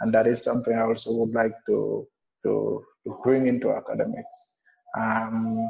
[0.00, 2.06] and that is something I also would like to
[2.44, 4.48] to, to bring into academics.
[4.98, 5.68] Um,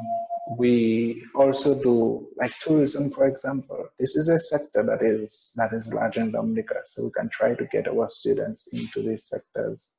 [0.57, 3.87] we also do like tourism, for example.
[3.99, 7.55] This is a sector that is that is large in Dominica, so we can try
[7.55, 9.91] to get our students into these sectors.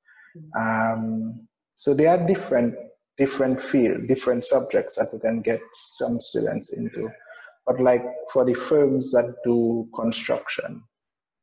[0.58, 2.74] Um, so there are different
[3.16, 7.10] different field, different subjects that we can get some students into.
[7.66, 10.82] But like for the firms that do construction,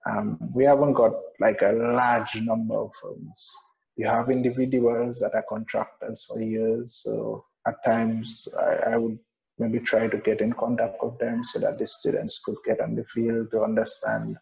[0.09, 3.51] um, we haven't got like a large number of firms.
[3.95, 9.19] You have individuals that are contractors for years, so at times I, I, would
[9.59, 12.95] maybe try to get in contact with them so that the students could get on
[12.95, 14.37] the field to understand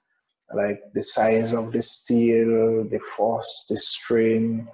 [0.55, 4.67] like the size of the steel, the force, the strain,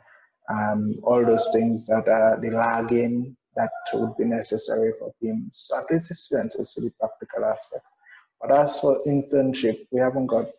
[0.49, 5.49] um, all those things that are the lagging that would be necessary for teams.
[5.53, 7.85] So at least will see the practical aspect.
[8.41, 10.49] But as for internship, we haven't got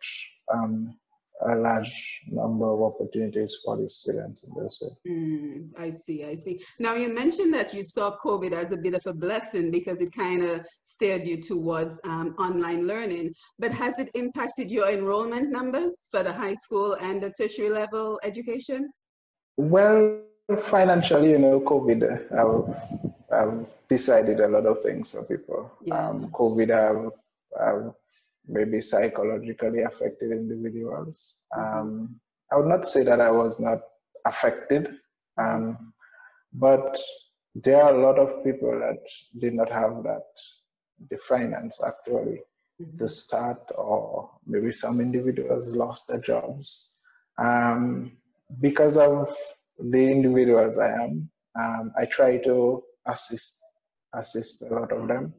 [0.51, 0.97] um,
[1.45, 4.89] a large number of opportunities for the students in this way.
[5.07, 6.59] Mm, I see, I see.
[6.79, 10.11] Now you mentioned that you saw COVID as a bit of a blessing because it
[10.11, 13.33] kind of steered you towards um, online learning.
[13.59, 18.19] But has it impacted your enrollment numbers for the high school and the tertiary level
[18.23, 18.89] education?
[19.57, 20.21] Well,
[20.59, 25.71] financially, you know, COVID, I've, I've decided a lot of things for people.
[25.83, 26.09] Yeah.
[26.09, 27.11] Um, COVID have,
[27.59, 27.93] have
[28.47, 31.41] maybe psychologically affected individuals.
[31.55, 32.19] Um,
[32.51, 33.81] I would not say that I was not
[34.25, 34.97] affected,
[35.37, 35.93] um,
[36.53, 36.97] but
[37.55, 38.99] there are a lot of people that
[39.39, 40.23] did not have that
[41.09, 42.41] the finance actually
[42.81, 42.97] mm-hmm.
[42.97, 46.93] to start, or maybe some individuals lost their jobs.
[47.37, 48.13] Um,
[48.59, 49.29] because of
[49.79, 51.29] the individuals I am,
[51.59, 53.59] um, I try to assist
[54.13, 55.33] assist a lot of them,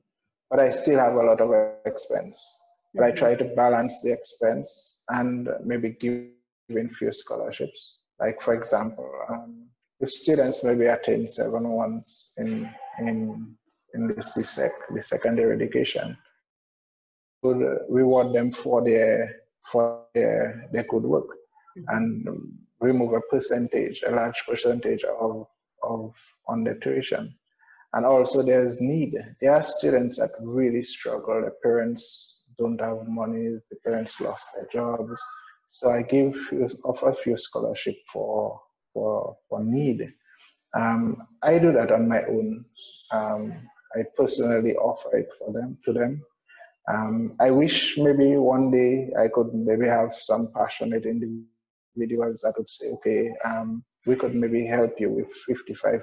[0.51, 1.51] but I still have a lot of
[1.87, 2.59] expense
[2.94, 6.27] but I try to balance the expense and maybe give
[6.68, 7.99] in few scholarships.
[8.18, 9.68] Like for example, um,
[10.01, 13.55] if students maybe attain seven ones in in
[13.94, 16.16] in the CSEC, the secondary education,
[17.42, 21.29] would reward them for their for their their good work
[21.77, 21.97] mm-hmm.
[21.97, 25.47] and remove a percentage, a large percentage of
[25.83, 26.14] of
[26.47, 27.35] on the tuition.
[27.95, 29.14] And also there's need.
[29.41, 31.41] There are students that really struggle.
[31.43, 35.21] The parents don't have money, the parents lost their jobs.
[35.69, 36.35] So I give
[36.85, 38.61] offer few scholarship for
[38.93, 40.12] for for need.
[40.77, 42.65] Um, I do that on my own.
[43.11, 43.55] Um,
[43.94, 46.23] I personally offer it for them to them.
[46.92, 51.58] Um, I wish maybe one day I could maybe have some passionate individuals
[51.97, 56.01] that would say, okay, um, we could maybe help you with 55%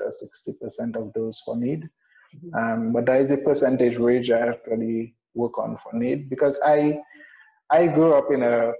[0.00, 1.88] or 60% of those for need.
[2.34, 2.54] Mm-hmm.
[2.54, 7.00] Um, but that is a percentage range I actually work on for need because I
[7.70, 8.72] I grew up in a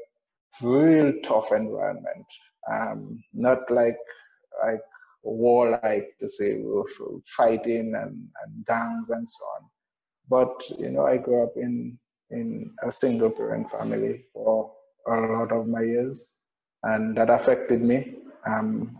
[0.62, 2.26] real tough environment.
[2.70, 3.98] Um, not like
[4.64, 4.80] like
[5.22, 6.62] war like to say
[7.24, 9.62] fighting and, and gangs and so on.
[10.28, 11.98] But you know, I grew up in
[12.30, 14.72] in a single parent family for
[15.08, 16.34] a lot of my years,
[16.82, 18.14] and that affected me.
[18.46, 18.98] Um,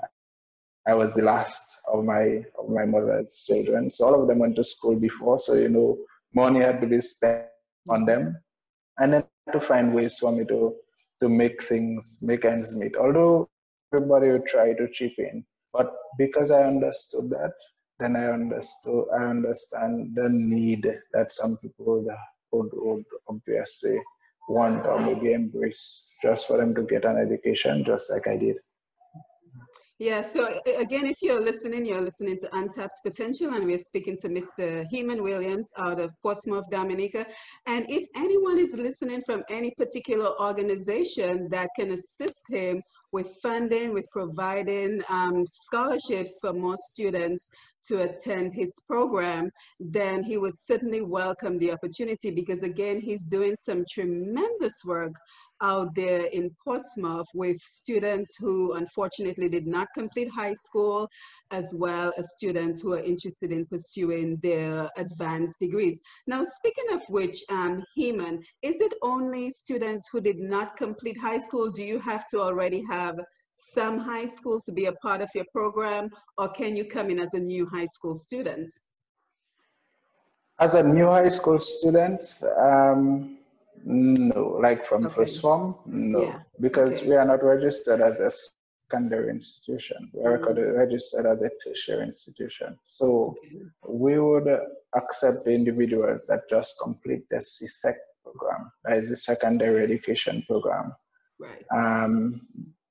[0.86, 4.56] I was the last of my of my mother's children, so all of them went
[4.56, 5.38] to school before.
[5.38, 5.98] So you know,
[6.34, 7.46] money had to be spent
[7.88, 8.38] on them,
[8.98, 10.74] and then to find ways for me to
[11.22, 12.96] to make things make ends meet.
[12.96, 13.48] Although
[13.92, 17.52] everybody would try to chip in, but because I understood that,
[17.98, 22.08] then I understood I understand the need that some people would,
[22.52, 24.00] would, would obviously
[24.48, 28.56] want or maybe embrace just for them to get an education, just like I did.
[30.00, 34.30] Yeah, so again, if you're listening, you're listening to Untapped Potential, and we're speaking to
[34.30, 34.86] Mr.
[34.90, 37.26] Heman Williams out of Portsmouth, Dominica.
[37.66, 42.80] And if anyone is listening from any particular organization that can assist him
[43.12, 47.50] with funding, with providing um, scholarships for more students
[47.88, 53.56] to attend his program, then he would certainly welcome the opportunity because, again, he's doing
[53.56, 55.14] some tremendous work
[55.62, 61.08] out there in Portsmouth with students who unfortunately did not complete high school,
[61.50, 66.00] as well as students who are interested in pursuing their advanced degrees.
[66.26, 71.38] Now, speaking of which, um, Heman, is it only students who did not complete high
[71.38, 71.70] school?
[71.70, 73.18] Do you have to already have
[73.60, 77.18] some high schools to be a part of your program, or can you come in
[77.18, 78.70] as a new high school student?
[80.58, 82.22] As a new high school student,
[82.58, 83.38] um,
[83.84, 85.14] no, like from okay.
[85.14, 86.40] first form, no, yeah.
[86.60, 87.08] because okay.
[87.08, 88.30] we are not registered as a
[88.90, 90.10] secondary institution.
[90.12, 90.78] We are mm-hmm.
[90.78, 92.78] registered as a tertiary institution.
[92.84, 93.62] So okay.
[93.88, 94.48] we would
[94.94, 100.92] accept the individuals that just complete the CSEC program, that is the secondary education program.
[101.38, 101.64] Right.
[101.74, 102.42] Um,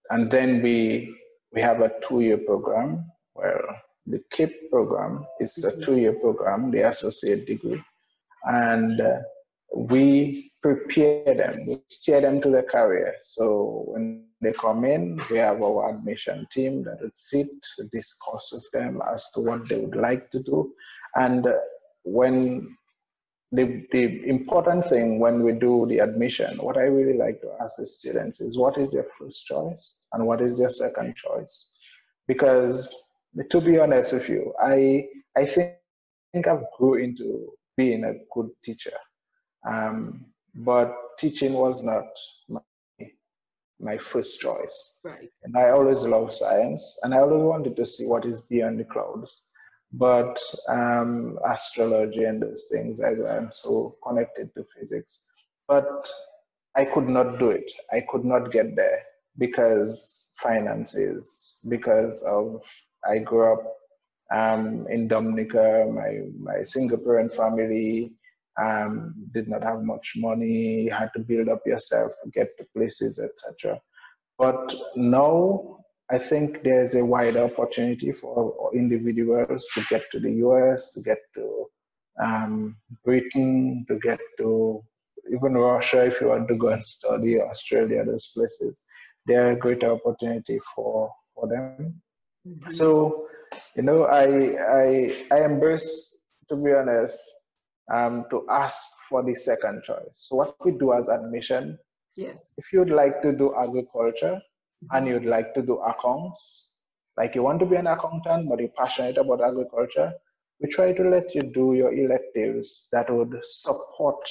[0.09, 1.15] and then we
[1.53, 3.63] we have a two-year program where
[4.05, 5.81] the CAPE program is mm-hmm.
[5.81, 7.81] a two-year program, the associate degree,
[8.45, 9.19] and uh,
[9.75, 13.15] we prepare them, we steer them to the career.
[13.23, 17.47] So when they come in, we have our admission team that would sit,
[17.91, 20.73] discuss with them as to what they would like to do.
[21.15, 21.47] And
[22.03, 22.75] when
[23.51, 27.77] the, the important thing when we do the admission, what I really like to ask
[27.77, 31.77] the students is what is your first choice and what is your second choice?
[32.27, 33.15] Because
[33.49, 38.13] to be honest with you, I I think, I think I've grew into being a
[38.33, 38.97] good teacher
[39.67, 40.25] um,
[40.55, 42.05] but teaching was not
[42.47, 42.61] my,
[43.79, 44.99] my first choice.
[45.03, 45.29] Right.
[45.43, 48.85] And I always love science and I always wanted to see what is beyond the
[48.85, 49.45] clouds.
[49.91, 55.25] But um, astrology and those things, I, I'm so connected to physics.
[55.67, 56.07] But
[56.75, 57.71] I could not do it.
[57.91, 59.01] I could not get there
[59.37, 62.61] because finances, because of
[63.09, 63.63] I grew up
[64.31, 68.13] um, in Dominica, my, my single parent family,
[68.61, 72.65] um, did not have much money, you had to build up yourself to get to
[72.75, 73.79] places, etc.
[74.37, 75.78] But now
[76.11, 81.19] I think there's a wider opportunity for individuals to get to the US, to get
[81.35, 81.65] to
[82.19, 84.83] um, Britain, to get to
[85.31, 88.79] even Russia if you want to go and study, Australia, those places.
[89.27, 92.01] There are greater opportunity for, for them.
[92.47, 92.71] Mm-hmm.
[92.71, 93.27] So,
[93.75, 96.17] you know, I, I, I embrace,
[96.49, 97.19] to be honest,
[97.93, 100.13] um, to ask for the second choice.
[100.15, 101.77] So what we do as admission,
[102.15, 102.53] yes.
[102.57, 104.41] if you'd like to do agriculture.
[104.91, 106.81] And you'd like to do accounts,
[107.17, 110.13] like you want to be an accountant but you're passionate about agriculture,
[110.61, 114.21] we try to let you do your electives that would support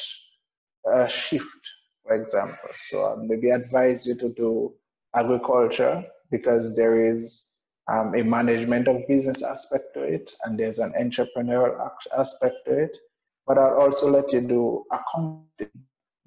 [0.94, 1.64] a shift,
[2.04, 2.70] for example.
[2.74, 4.74] So I'd maybe advise you to do
[5.14, 7.58] agriculture because there is
[7.90, 12.96] um, a management of business aspect to it and there's an entrepreneurial aspect to it
[13.46, 15.70] but I'll also let you do accounting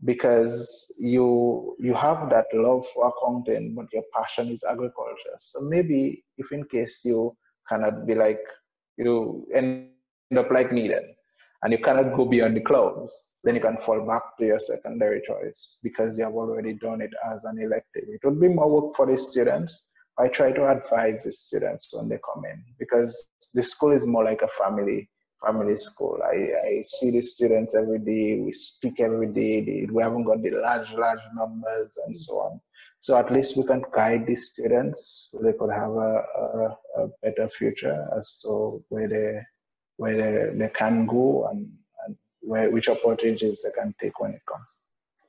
[0.03, 5.35] because you you have that love for accounting, but your passion is agriculture.
[5.37, 7.35] So maybe if in case you
[7.69, 8.41] cannot be like
[8.97, 9.89] you end
[10.35, 11.03] up like Needham
[11.63, 15.21] and you cannot go beyond the clouds, then you can fall back to your secondary
[15.27, 18.03] choice because you have already done it as an elective.
[18.07, 19.91] It would be more work for the students.
[20.17, 24.23] I try to advise the students when they come in because the school is more
[24.23, 25.09] like a family
[25.45, 26.19] family school.
[26.23, 30.51] I, I see the students every day, we speak every day, we haven't got the
[30.51, 32.61] large, large numbers and so on.
[32.99, 37.07] So at least we can guide these students so they could have a, a, a
[37.23, 39.41] better future as to where they
[39.97, 41.71] where they, they can go and,
[42.05, 44.80] and where which opportunities they can take when it comes.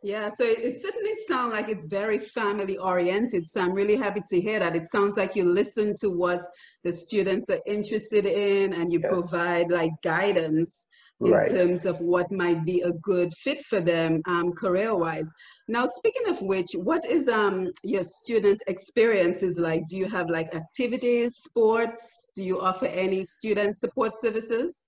[0.03, 3.47] Yeah, so it, certainly sounds like it's very family oriented.
[3.47, 4.75] So I'm really happy to hear that.
[4.75, 6.45] It sounds like you listen to what
[6.83, 9.13] the students are interested in and you yes.
[9.13, 10.89] provide like guidance
[11.21, 11.49] in right.
[11.49, 15.31] terms of what might be a good fit for them um, career wise.
[15.69, 19.87] Now, speaking of which, what is um, your student experiences like?
[19.87, 22.31] Do you have like activities, sports?
[22.35, 24.87] Do you offer any student support services?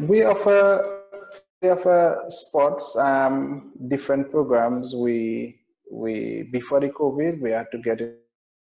[0.00, 1.01] We offer
[1.70, 4.94] offer sports, um, different programs.
[4.94, 5.60] We
[5.90, 8.00] we before the COVID, we had to get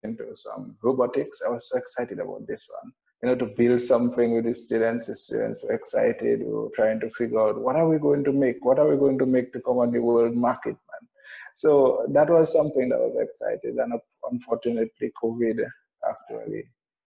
[0.02, 1.42] into some robotics.
[1.46, 2.92] I was so excited about this one.
[3.22, 5.06] You know, to build something with the students.
[5.06, 6.40] The students were excited.
[6.40, 8.64] We were trying to figure out what are we going to make?
[8.64, 11.08] What are we going to make to come on the world market, man?
[11.54, 13.76] So that was something that was excited.
[13.76, 13.92] And
[14.30, 15.64] unfortunately, COVID
[16.08, 16.64] actually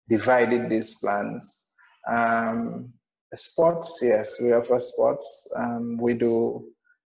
[0.08, 1.64] divided these plans.
[2.08, 2.92] Um,
[3.34, 5.50] sports, yes, we offer sports.
[5.56, 6.64] Um, we do.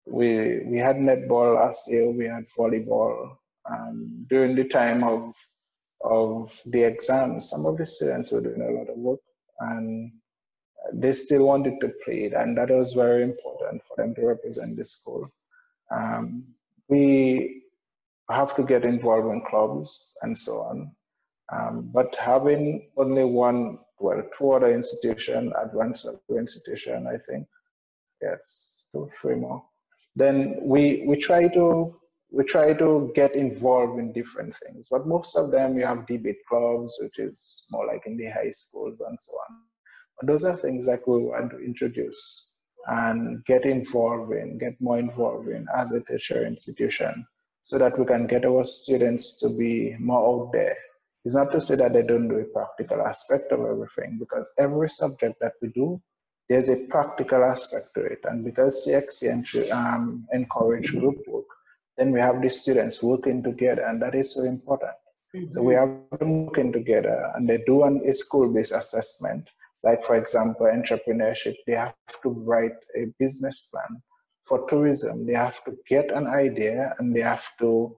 [0.06, 2.10] We we had netball last year.
[2.10, 3.36] We had volleyball.
[3.68, 5.34] Um, during the time of
[6.02, 9.20] of the exams, some of the students were doing a lot of work,
[9.60, 10.12] and
[10.92, 14.84] they still wanted to play and that was very important for them to represent the
[14.84, 15.28] school.
[15.90, 16.44] Um,
[16.88, 17.62] we
[18.30, 20.92] have to get involved in clubs and so on.
[21.52, 27.46] Um, but having only one, other institution, advanced institution, I think,
[28.22, 29.64] yes, two, three more.
[30.14, 31.94] Then we we try to
[32.30, 34.88] we try to get involved in different things.
[34.90, 38.50] But most of them, you have debate clubs, which is more like in the high
[38.50, 39.58] schools and so on.
[40.18, 42.54] But those are things that we want to introduce
[42.88, 47.26] and get involved in, get more involved in as a tertiary institution
[47.62, 50.76] so that we can get our students to be more out there.
[51.26, 54.88] It's not to say that they don't do a practical aspect of everything, because every
[54.88, 56.00] subject that we do,
[56.48, 58.20] there's a practical aspect to it.
[58.22, 61.46] And because CXC um, encourage group work,
[61.96, 64.92] then we have the students working together, and that is so important.
[65.34, 65.50] Mm-hmm.
[65.50, 69.48] So we have them working together, and they do an, a school-based assessment.
[69.82, 74.00] Like for example, entrepreneurship, they have to write a business plan
[74.46, 77.96] for tourism, they have to get an idea and they have to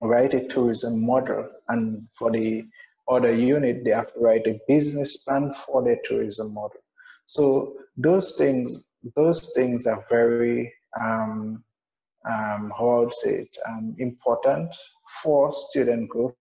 [0.00, 1.48] write a tourism model.
[1.68, 2.64] And for the
[3.08, 6.80] other unit, they have to write a business plan for their tourism model.
[7.26, 11.64] So those things, those things are very, um,
[12.28, 14.74] um, how would say it, um, important
[15.22, 16.34] for student growth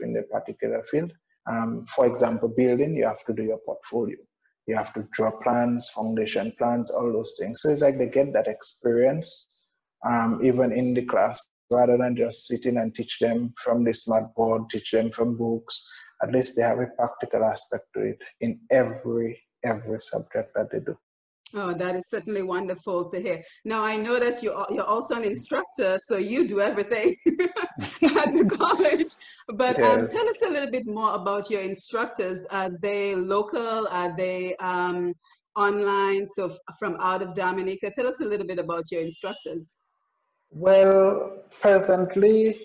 [0.00, 1.12] in the particular field.
[1.46, 4.16] Um, for example, building, you have to do your portfolio
[4.66, 7.62] you have to draw plans, foundation plans, all those things.
[7.62, 9.64] So it's like they get that experience
[10.08, 14.34] um, even in the class rather than just sitting and teach them from the smart
[14.34, 15.86] board, teach them from books.
[16.22, 20.80] At least they have a practical aspect to it in every every subject that they
[20.80, 20.96] do.
[21.54, 23.42] Oh, that is certainly wonderful to hear.
[23.64, 28.56] Now, I know that you're, you're also an instructor, so you do everything at the
[28.58, 29.12] college.
[29.48, 30.00] But um, yes.
[30.00, 32.46] um, tell us a little bit more about your instructors.
[32.50, 33.86] Are they local?
[33.88, 35.12] Are they um,
[35.54, 36.26] online?
[36.26, 37.90] So, from out of Dominica?
[37.90, 39.78] Tell us a little bit about your instructors.
[40.54, 42.60] Well, presently,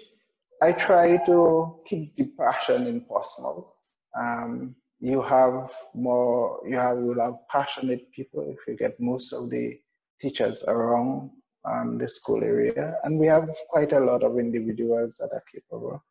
[0.62, 3.66] I try to keep the passion in Portsmouth.
[4.14, 9.50] Um, you have more you have you have passionate people if you get most of
[9.50, 9.80] the
[10.20, 11.30] teachers around
[11.64, 12.96] um, the school area.
[13.04, 16.04] And we have quite a lot of individuals that are capable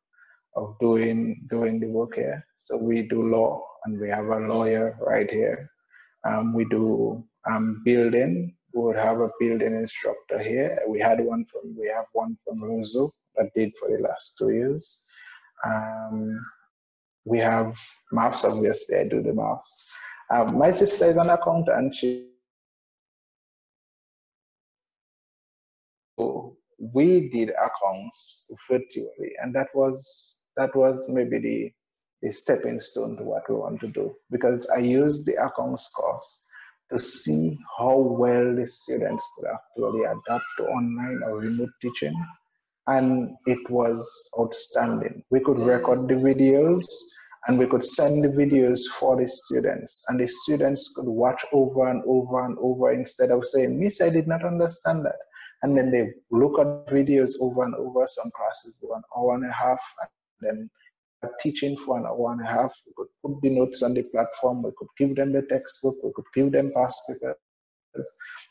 [0.54, 2.42] of doing doing the work here.
[2.56, 5.70] So we do law and we have a lawyer right here.
[6.26, 11.44] Um, we do um, building we would have a building instructor here we had one
[11.46, 15.02] from we have one from Roseau that did for the last two years
[15.64, 16.38] um,
[17.26, 17.76] we have
[18.12, 19.92] maths, obviously, I do the maths.
[20.30, 21.76] Um, my sister is an accountant.
[21.76, 22.28] And she
[26.78, 31.72] we did accounts virtually, and that was that was maybe the
[32.22, 36.46] the stepping stone to what we want to do because I used the accounts course
[36.92, 42.14] to see how well the students could actually adapt to online or remote teaching,
[42.86, 45.22] and it was outstanding.
[45.30, 46.84] We could record the videos
[47.46, 50.04] and we could send the videos for the students.
[50.08, 54.08] And the students could watch over and over and over instead of saying miss i
[54.08, 55.18] did not understand that.
[55.62, 58.06] And then they look at videos over and over.
[58.06, 60.10] Some classes go an hour and a half and
[60.40, 60.70] then
[61.40, 62.72] teaching for an hour and a half.
[62.86, 64.62] We could put the notes on the platform.
[64.62, 65.96] We could give them the textbook.
[66.02, 67.36] We could give them past papers.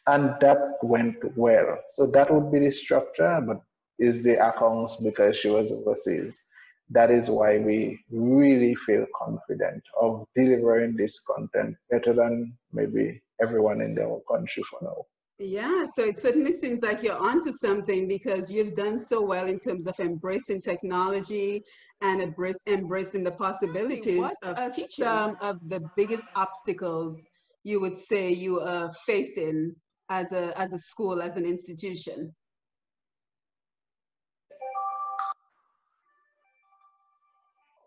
[0.07, 1.78] And that went well.
[1.89, 3.61] So that would be the structure but
[3.99, 6.43] is the accounts because she was overseas.
[6.89, 13.82] That is why we really feel confident of delivering this content better than maybe everyone
[13.82, 15.05] in our country for now.
[15.38, 19.59] Yeah, so it certainly seems like you're onto something because you've done so well in
[19.59, 21.61] terms of embracing technology
[22.01, 25.03] and embrace, embracing the possibilities what of teaching.
[25.03, 27.25] Some of the biggest obstacles
[27.65, 29.75] you would say you are facing
[30.09, 32.33] as a as a school, as an institution?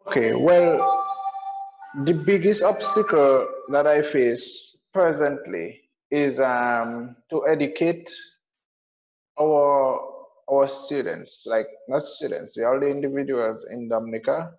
[0.07, 1.05] Okay, well,
[2.05, 5.81] the biggest obstacle that I face presently
[6.11, 8.11] is um, to educate
[9.39, 10.01] our
[10.51, 14.53] our students, like not students, the the individuals in Dominica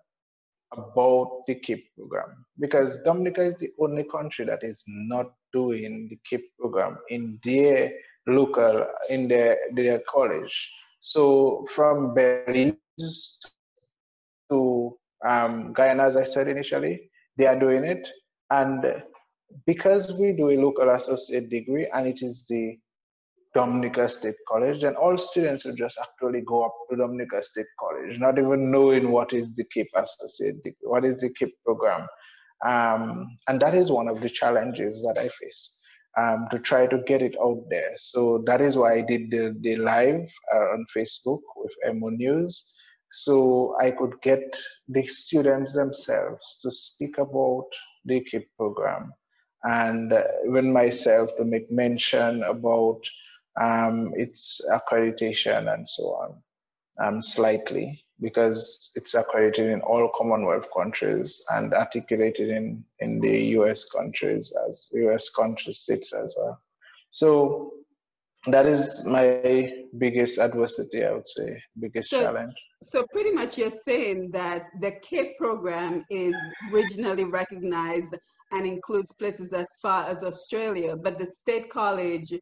[0.72, 6.18] about the CAPE program because Dominica is the only country that is not doing the
[6.28, 7.92] CAPE program in their
[8.26, 10.72] local in their their college.
[11.00, 13.40] So from Belize
[14.50, 14.96] to
[15.26, 18.08] um, Guyana, as I said initially, they are doing it,
[18.50, 18.84] and
[19.66, 22.78] because we do a local associate degree and it is the
[23.54, 28.18] Dominica State College, then all students will just actually go up to Dominica State College,
[28.18, 32.06] not even knowing what is the CAPE associate degree, what is the CAPE program.
[32.64, 35.80] Um, and that is one of the challenges that I face
[36.18, 37.92] um, to try to get it out there.
[37.96, 42.72] So that is why I did the, the live uh, on Facebook with Emo News.
[43.12, 44.56] So I could get
[44.88, 47.66] the students themselves to speak about
[48.04, 49.12] the CAPE program
[49.64, 53.00] and uh, even myself to make mention about
[53.60, 56.42] um, its accreditation and so on
[57.02, 63.90] um, slightly because it's accredited in all Commonwealth countries and articulated in, in the US
[63.90, 66.60] countries as US country states as well.
[67.10, 67.72] So
[68.46, 72.54] that is my biggest adversity, I would say, biggest So, challenge.
[72.82, 76.34] so pretty much you're saying that the CAPE program is
[76.70, 78.16] regionally recognized
[78.52, 82.32] and includes places as far as Australia, but the state college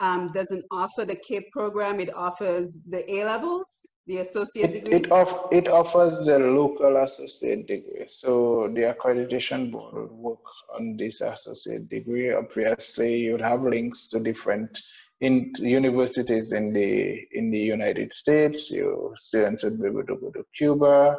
[0.00, 2.00] um, doesn't offer the CAPE program.
[2.00, 7.66] It offers the A levels, the associate It, it, off, it offers the local associate
[7.66, 8.04] degree.
[8.08, 12.32] So the accreditation board will work on this associate degree.
[12.32, 14.78] Obviously, you would have links to different
[15.22, 18.70] in universities in the in the United States.
[18.70, 21.16] Your students would be able to go to Cuba.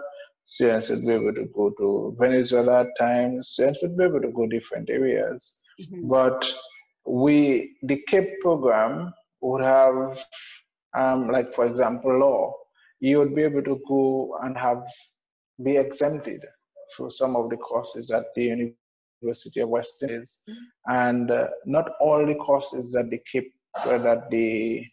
[0.50, 3.50] Students would be able to go to Venezuela at times.
[3.50, 5.60] Students would be able to go different areas.
[5.82, 6.08] Mhm.
[6.16, 6.40] But
[7.06, 9.98] we the CAPE program would have
[10.96, 12.54] um, like for example law
[13.00, 14.84] you would be able to go and have
[15.64, 16.42] be exempted
[16.96, 18.44] for some of the courses at the
[19.22, 20.40] University of West Indies,
[20.88, 23.52] and uh, not all the courses that the CAPE
[23.84, 24.84] uh, that the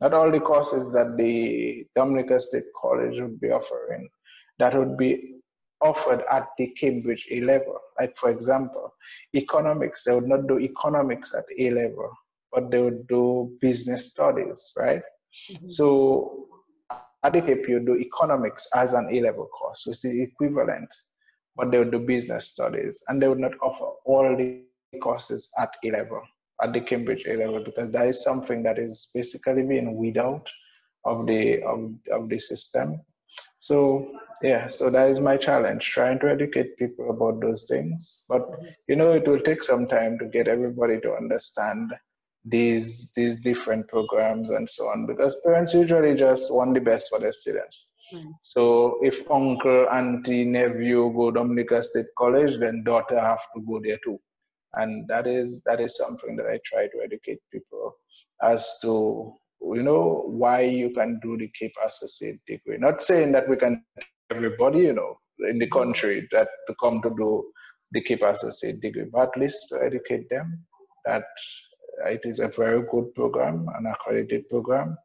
[0.00, 4.08] not all the courses that the Dominica State College would be offering
[4.58, 5.34] that would be
[5.80, 7.78] offered at the Cambridge A level.
[8.00, 8.92] Like for example,
[9.34, 12.10] economics, they would not do economics at A level,
[12.52, 15.02] but they would do business studies, right?
[15.50, 15.70] Mhm.
[15.70, 16.48] So
[17.24, 20.88] at the you do economics as an A level course, which is equivalent,
[21.56, 24.62] but they would do business studies, and they would not offer all the
[25.02, 26.22] courses at A level,
[26.62, 30.46] at the Cambridge A level, because that is something that is basically being weed out
[31.04, 33.00] of the of, of the system.
[33.68, 34.10] So
[34.42, 38.24] yeah, so that is my challenge, trying to educate people about those things.
[38.28, 38.42] But
[38.88, 41.94] you know, it will take some time to get everybody to understand
[42.44, 47.18] these these different programs and so on because parents usually just want the best for
[47.18, 48.22] their students Right.
[48.42, 53.98] so if uncle auntie nephew go dominica state college then daughter have to go there
[54.04, 54.18] too
[54.74, 57.96] and that is that is something that i try to educate people
[58.42, 58.92] as to
[59.74, 63.82] you know why you can do the cape associate degree not saying that we can
[64.30, 65.18] everybody you know
[65.50, 67.44] in the country that to come to do
[67.92, 70.64] the cape associate degree but at least educate them
[71.04, 71.24] that
[72.06, 74.96] it is a very good program, an accredited program,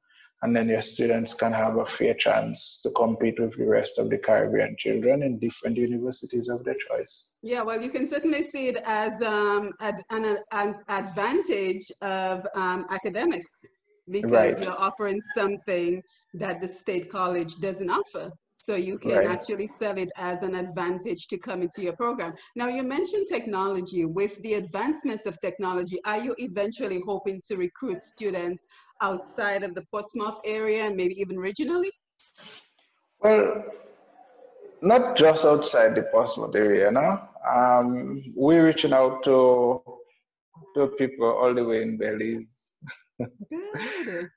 [0.42, 4.10] and then your students can have a fair chance to compete with the rest of
[4.10, 7.32] the Caribbean children in different universities of their choice.
[7.42, 13.66] Yeah, well, you can certainly see it as um, an, an advantage of um, academics
[14.10, 14.64] because Right.
[14.64, 16.02] you're offering something
[16.34, 18.32] that the state college doesn't offer.
[18.56, 19.26] So you can Right.
[19.26, 22.34] actually sell it as an advantage to come into your program.
[22.58, 24.04] Now, you mentioned technology.
[24.04, 28.66] With the advancements of technology, are you eventually hoping to recruit students
[29.02, 31.90] outside of the Portsmouth area and maybe even regionally?
[33.22, 33.64] Well,
[34.82, 37.22] not just outside the Portsmouth area, no.
[37.50, 39.82] Um, we're reaching out to
[40.76, 42.69] to people all the way in Belize.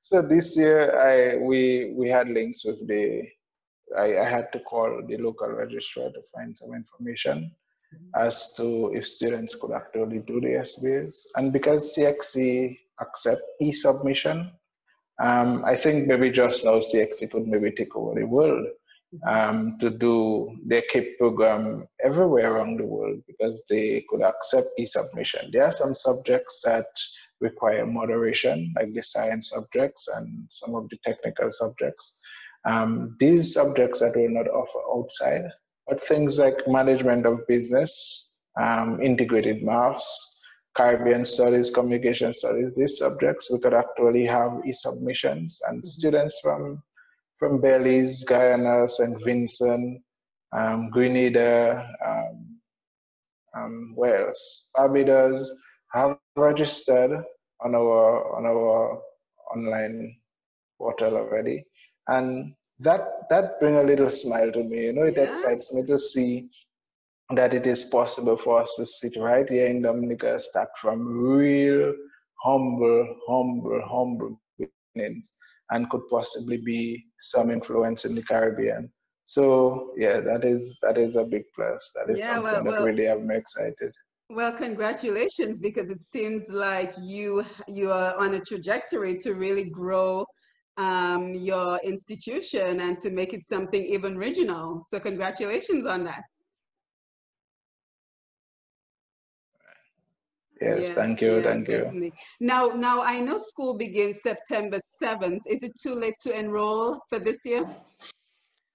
[0.03, 3.23] So this year, I we we had links with the.
[3.97, 7.53] I, I had to call the local registrar to find some information
[8.17, 11.27] as to if students could actually do the SBAs.
[11.37, 14.51] And because CXC accept e-submission,
[15.21, 18.67] um, I think maybe just now CXC could maybe take over the world
[19.27, 25.51] um, to do their CAPE program everywhere around the world because they could accept e-submission.
[25.53, 26.87] There are some subjects that
[27.43, 32.21] require moderation, like the science subjects and some of the technical subjects.
[32.65, 35.51] Um, these subjects that will not offer outside,
[35.87, 40.41] but things like management of business, um, integrated maths,
[40.77, 45.87] Caribbean studies, communication studies, these subjects, we could actually have e-submissions and mm-hmm.
[45.87, 46.83] students from
[47.39, 49.21] from Belize, Guyana, St.
[49.25, 50.01] Vincent,
[50.57, 52.61] um, Grenada, um,
[53.57, 55.51] um, Wales, Barbados
[55.93, 57.25] have registered
[57.61, 59.01] on our on our
[59.55, 60.17] online
[60.79, 61.65] portal already,
[62.09, 64.85] and that that bring a little smile to me.
[64.87, 65.39] You know, it yes.
[65.39, 66.49] excites me to see
[67.35, 71.95] that it is possible for us to sit right here in Dominica, start from real
[72.43, 75.37] humble, humble, humble beginnings,
[75.71, 78.91] and could possibly be some influence in the Caribbean.
[79.27, 81.93] So yeah, that is that is a big plus.
[81.95, 83.93] That is yeah, something well, that well, really have me excited.
[84.35, 90.25] Well, congratulations, because it seems like you you are on a trajectory to really grow
[90.79, 94.83] um, your institution and to make it something even regional.
[94.89, 96.23] So congratulations on that.
[100.63, 102.07] Yes, yeah, thank you, yeah, thank certainly.
[102.07, 102.47] you.
[102.49, 105.41] Now, now I know school begins September 7th.
[105.47, 107.69] Is it too late to enroll for this year?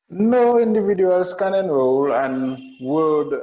[0.10, 3.42] No, individuals can enroll and would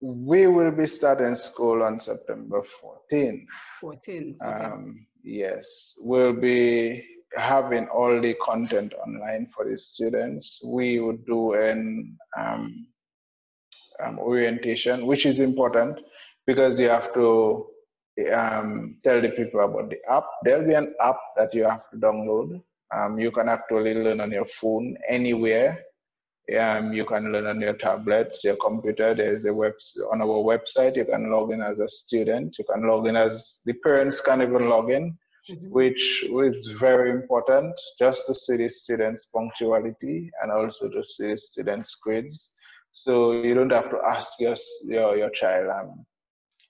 [0.00, 3.46] we will be starting school on September 14.
[3.80, 4.36] 14.
[4.40, 4.54] Okay.
[4.54, 7.04] Um, yes, we'll be
[7.36, 10.62] having all the content online for the students.
[10.64, 12.86] We would do an um,
[14.04, 15.98] um, orientation, which is important
[16.46, 17.66] because you have to
[18.32, 20.24] um, tell the people about the app.
[20.44, 22.62] There'll be an app that you have to download.
[22.94, 25.84] Um, you can actually learn on your phone anywhere
[26.56, 29.14] um, you can learn on your tablets, your computer.
[29.14, 29.74] There's a web
[30.10, 30.96] on our website.
[30.96, 32.56] You can log in as a student.
[32.58, 35.18] You can log in as the parents can even log in,
[35.50, 35.70] mm-hmm.
[35.70, 41.38] which is very important just to see the students' punctuality and also to see the
[41.38, 42.54] students' grades.
[42.92, 46.06] So you don't have to ask your your, your child, um,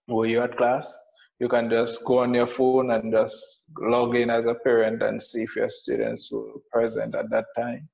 [0.08, 0.92] were you at class?
[1.38, 5.22] You can just go on your phone and just log in as a parent and
[5.22, 7.88] see if your students were present at that time.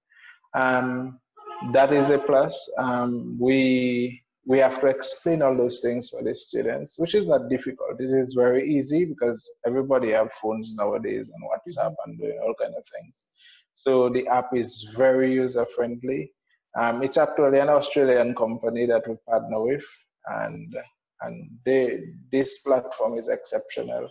[0.55, 1.20] Um,
[1.72, 2.54] that is a plus.
[2.78, 7.48] Um, we we have to explain all those things for the students, which is not
[7.48, 7.98] difficult.
[7.98, 12.74] It is very easy because everybody have phones nowadays and WhatsApp and doing all kind
[12.76, 13.24] of things.
[13.74, 16.32] So the app is very user friendly.
[16.78, 19.84] Um, it's actually an Australian company that we partner with,
[20.26, 20.76] and
[21.22, 22.00] and they
[22.30, 24.08] this platform is exceptional.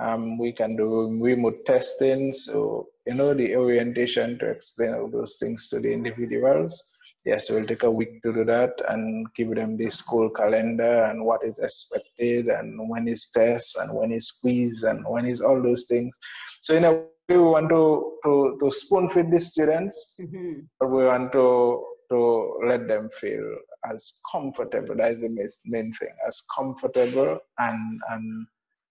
[0.00, 2.32] Um, we can do remote testing.
[2.32, 6.82] So, you know, the orientation to explain all those things to the individuals.
[7.26, 11.22] Yes, we'll take a week to do that and give them the school calendar and
[11.22, 15.60] what is expected and when is test and when is quiz and when is all
[15.62, 16.14] those things.
[16.62, 20.60] So in a way, we want to, to, to spoon feed the students, mm-hmm.
[20.78, 23.54] but we want to, to let them feel
[23.90, 24.96] as comfortable.
[24.96, 25.28] That is the
[25.66, 28.46] main thing, as comfortable and, and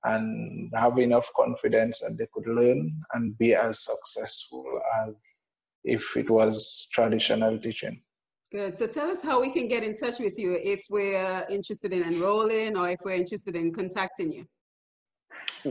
[0.06, 4.66] and have enough confidence that they could learn and be as successful
[5.06, 5.14] as
[5.84, 8.02] if it was traditional teaching.
[8.52, 8.78] Good.
[8.78, 12.04] So tell us how we can get in touch with you if we're interested in
[12.04, 14.46] enrolling or if we're interested in contacting you.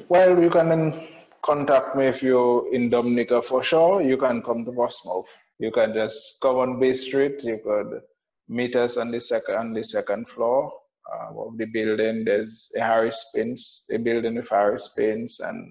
[0.09, 1.09] Well, you can
[1.45, 4.03] contact me if you're in Dominica for sure.
[4.03, 5.27] You can come to Portsmouth.
[5.59, 7.43] You can just come on Bay Street.
[7.43, 8.01] You could
[8.49, 10.73] meet us on the second on the second floor
[11.13, 12.25] uh, of the building.
[12.25, 15.69] There's a Harris Paints, a building with Harris Paints, and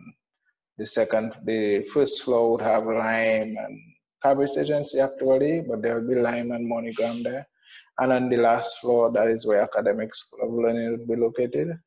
[0.78, 3.80] the second, the first floor would have lime and
[4.22, 7.48] Cabbage Agency actually, but there will be lime and MoneyGram there.
[8.00, 11.80] And on the last floor, that is where Academic School of Learning would be located.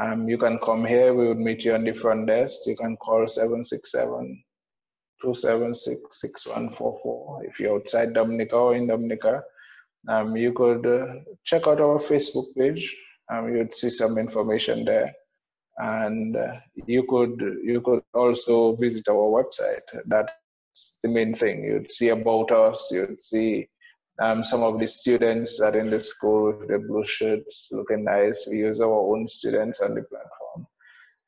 [0.00, 2.60] Um, you can come here, we would meet you on the front desk.
[2.66, 4.44] You can call 767
[5.20, 9.42] 276 6144 if you're outside Dominica or in Dominica
[10.06, 12.94] um, you could uh, check out our Facebook page.
[13.30, 15.12] Um, you'd see some information there,
[15.78, 16.54] and uh,
[16.86, 19.86] you could you could also visit our website.
[20.06, 21.64] That's the main thing.
[21.64, 22.88] You'd see about us.
[22.90, 23.68] You'd see
[24.20, 28.04] um, some of the students that are in the school with the blue shirts looking
[28.04, 28.46] nice.
[28.50, 30.66] We use our own students on the platform,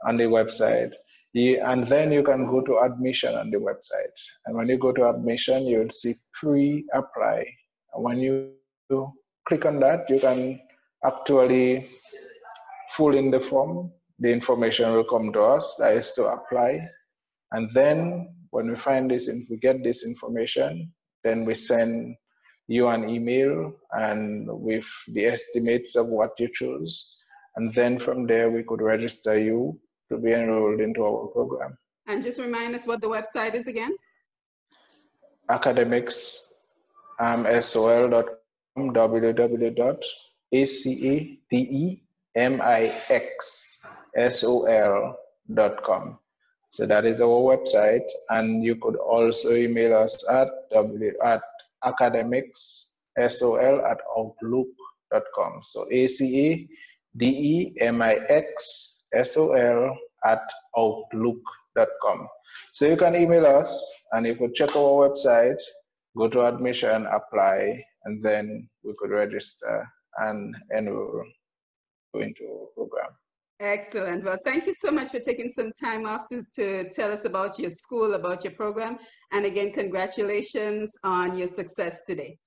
[0.07, 0.95] on the website.
[1.35, 4.15] and then you can go to admission on the website.
[4.47, 7.47] And when you go to admission, you'll see pre-apply.
[7.93, 8.53] When you
[8.91, 9.13] you
[9.49, 10.61] click on that, you can
[11.05, 11.89] actually
[12.97, 13.93] fill in the form.
[14.19, 16.87] The information will come to us, that is to apply.
[17.53, 20.93] And then when we find this, if we get this information,
[21.25, 22.17] then we send
[22.69, 27.17] you an email and with the estimates of what you choose.
[27.57, 29.81] And then from there, we could register you
[30.11, 31.77] to be enrolled into our program.
[32.07, 33.97] And just remind us what the website is again?
[35.49, 36.53] Academix
[37.19, 38.40] um, sol.com
[38.79, 40.31] www.acade
[42.37, 43.83] M I X
[44.15, 45.19] S O L
[45.55, 46.19] dot com.
[46.71, 51.43] So that is our website, and you could also email us at w at
[51.85, 55.63] academix sol at outlook.com.
[55.63, 56.69] So A C A
[57.17, 60.43] D E M I X S O L at
[60.79, 62.29] outlook.com.
[62.73, 63.75] So you can email us,
[64.13, 65.61] and you could check our website,
[66.17, 69.87] go to admission, apply, and then we could register
[70.19, 71.25] and enroll
[72.15, 73.11] into our program.
[73.61, 74.25] Excellent.
[74.25, 77.59] Well, thank you so much for taking some time off to, to tell us about
[77.59, 78.97] your school, about your program.
[79.33, 82.41] And again, congratulations on your success to date.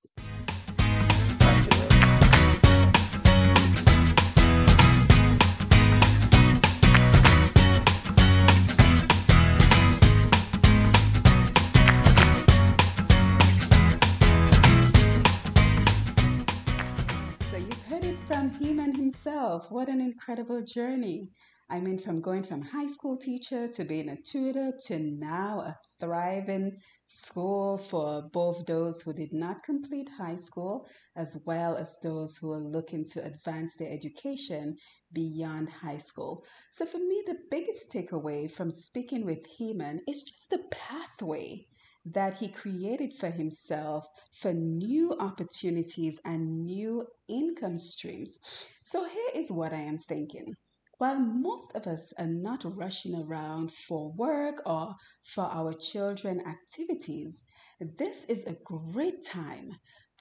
[19.68, 21.30] What an incredible journey.
[21.70, 25.78] I mean, from going from high school teacher to being a tutor to now a
[25.98, 26.76] thriving
[27.06, 30.86] school for both those who did not complete high school
[31.16, 34.76] as well as those who are looking to advance their education
[35.12, 36.44] beyond high school.
[36.70, 41.66] So for me, the biggest takeaway from speaking with Heman is just the pathway
[42.04, 48.38] that he created for himself for new opportunities and new income streams.
[48.82, 50.54] So here is what I am thinking.
[50.98, 54.94] While most of us are not rushing around for work or
[55.24, 57.42] for our children activities,
[57.80, 59.72] this is a great time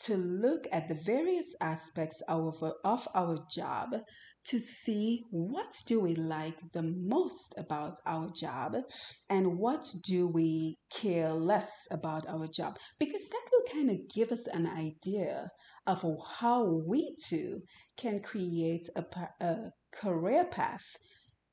[0.05, 3.95] to look at the various aspects of, of our job
[4.45, 8.75] to see what do we like the most about our job
[9.29, 14.31] and what do we care less about our job because that will kind of give
[14.31, 15.49] us an idea
[15.87, 16.05] of
[16.39, 17.61] how we too
[17.97, 19.05] can create a,
[19.43, 20.97] a career path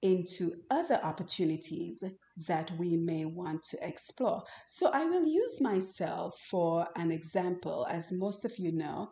[0.03, 2.03] into other opportunities
[2.49, 4.43] that we may want to explore.
[4.67, 7.87] So I will use myself for an example.
[7.91, 9.11] As most of you know,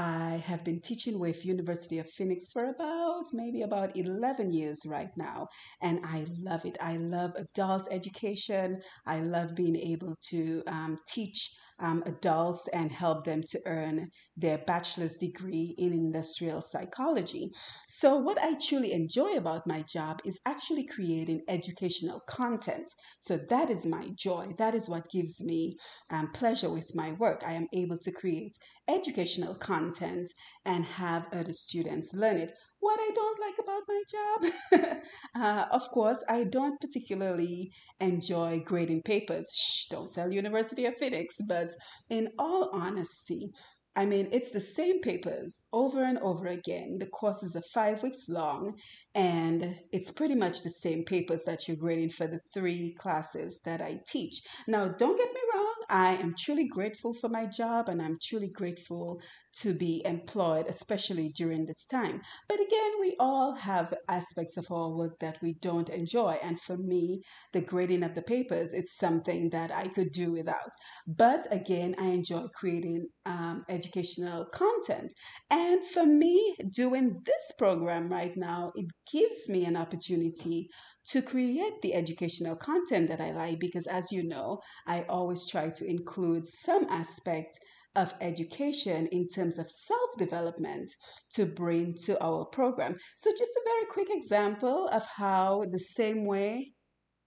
[0.00, 5.14] I have been teaching with University of Phoenix for about maybe about 11 years right
[5.14, 5.48] now
[5.82, 6.78] and I love it.
[6.80, 8.80] I love adult education.
[9.04, 14.58] I love being able to um, teach um, adults and help them to earn their
[14.58, 17.50] bachelor's degree in industrial psychology.
[17.88, 22.90] So, what I truly enjoy about my job is actually creating educational content.
[23.18, 24.54] So, that is my joy.
[24.58, 25.76] That is what gives me
[26.10, 27.42] um, pleasure with my work.
[27.46, 28.56] I am able to create
[28.88, 30.28] educational content
[30.64, 32.52] and have other students learn it.
[32.80, 35.00] What I don't like about my job,
[35.36, 39.52] uh, of course, I don't particularly enjoy grading papers.
[39.54, 41.36] Shh, don't tell University of Phoenix.
[41.46, 41.72] But
[42.08, 43.52] in all honesty,
[43.96, 46.96] I mean, it's the same papers over and over again.
[46.98, 48.78] The courses are five weeks long,
[49.14, 53.82] and it's pretty much the same papers that you're grading for the three classes that
[53.82, 54.40] I teach.
[54.68, 58.48] Now, don't get me wrong, I am truly grateful for my job and I'm truly
[58.48, 59.20] grateful
[59.52, 62.20] to be employed, especially during this time.
[62.48, 66.38] But again, we all have aspects of our work that we don't enjoy.
[66.42, 67.22] And for me,
[67.52, 70.70] the grading of the papers, it's something that I could do without.
[71.06, 75.12] But again, I enjoy creating um, educational content.
[75.50, 80.68] And for me, doing this program right now, it gives me an opportunity
[81.06, 85.70] to create the educational content that I like because, as you know, I always try
[85.70, 87.58] to include some aspect
[87.96, 90.90] of education in terms of self development
[91.32, 92.96] to bring to our program.
[93.16, 96.72] So, just a very quick example of how the same way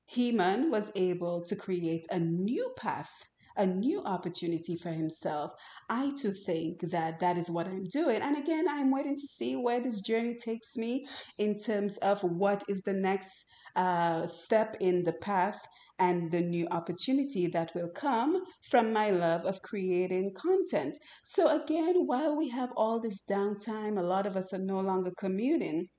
[0.05, 3.11] Heman was able to create a new path.
[3.55, 5.51] A new opportunity for himself.
[5.87, 8.19] I too think that that is what I'm doing.
[8.19, 11.05] And again, I'm waiting to see where this journey takes me
[11.37, 13.45] in terms of what is the next
[13.75, 15.67] uh, step in the path
[15.99, 20.97] and the new opportunity that will come from my love of creating content.
[21.23, 25.11] So, again, while we have all this downtime, a lot of us are no longer
[25.17, 25.89] commuting.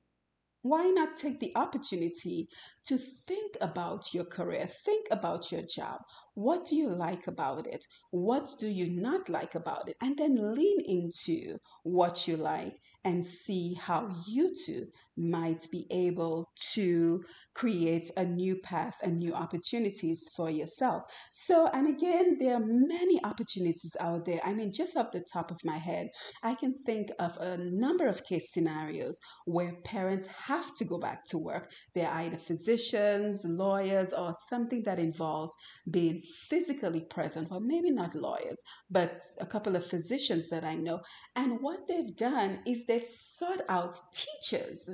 [0.62, 2.48] Why not take the opportunity
[2.86, 6.00] to think about your career, think about your job?
[6.32, 7.84] What do you like about it?
[8.10, 9.96] What do you not like about it?
[10.00, 14.86] And then lean into what you like and see how you too
[15.18, 17.22] might be able to
[17.54, 21.04] create a new path and new opportunities for yourself.
[21.32, 24.40] So, and again, there are many opportunities out there.
[24.44, 26.08] I mean, just off the top of my head,
[26.42, 31.24] I can think of a number of case scenarios where parents have to go back
[31.26, 31.70] to work.
[31.94, 35.52] They're either physicians, lawyers, or something that involves
[35.90, 41.00] being physically present, or maybe not lawyers, but a couple of physicians that I know.
[41.36, 44.90] And what they've done is they've sought out teachers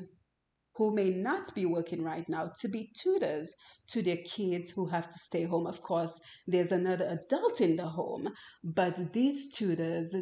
[0.74, 3.54] who may not be working right now to be tutors
[3.88, 5.66] to their kids who have to stay home.
[5.66, 8.28] Of course, there's another adult in the home,
[8.62, 10.14] but these tutors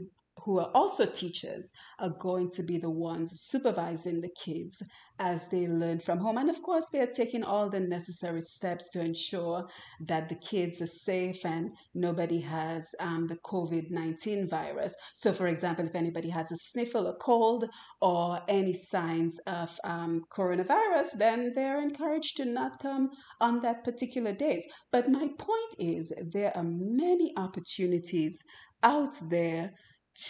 [0.49, 4.83] who are also teachers are going to be the ones supervising the kids
[5.19, 6.39] as they learn from home.
[6.39, 9.69] And of course, they're taking all the necessary steps to ensure
[10.07, 14.95] that the kids are safe and nobody has um, the COVID 19 virus.
[15.15, 17.67] So, for example, if anybody has a sniffle, a cold,
[18.01, 23.11] or any signs of um, coronavirus, then they're encouraged to not come
[23.43, 24.65] on that particular days.
[24.93, 28.43] But my point is, there are many opportunities
[28.83, 29.75] out there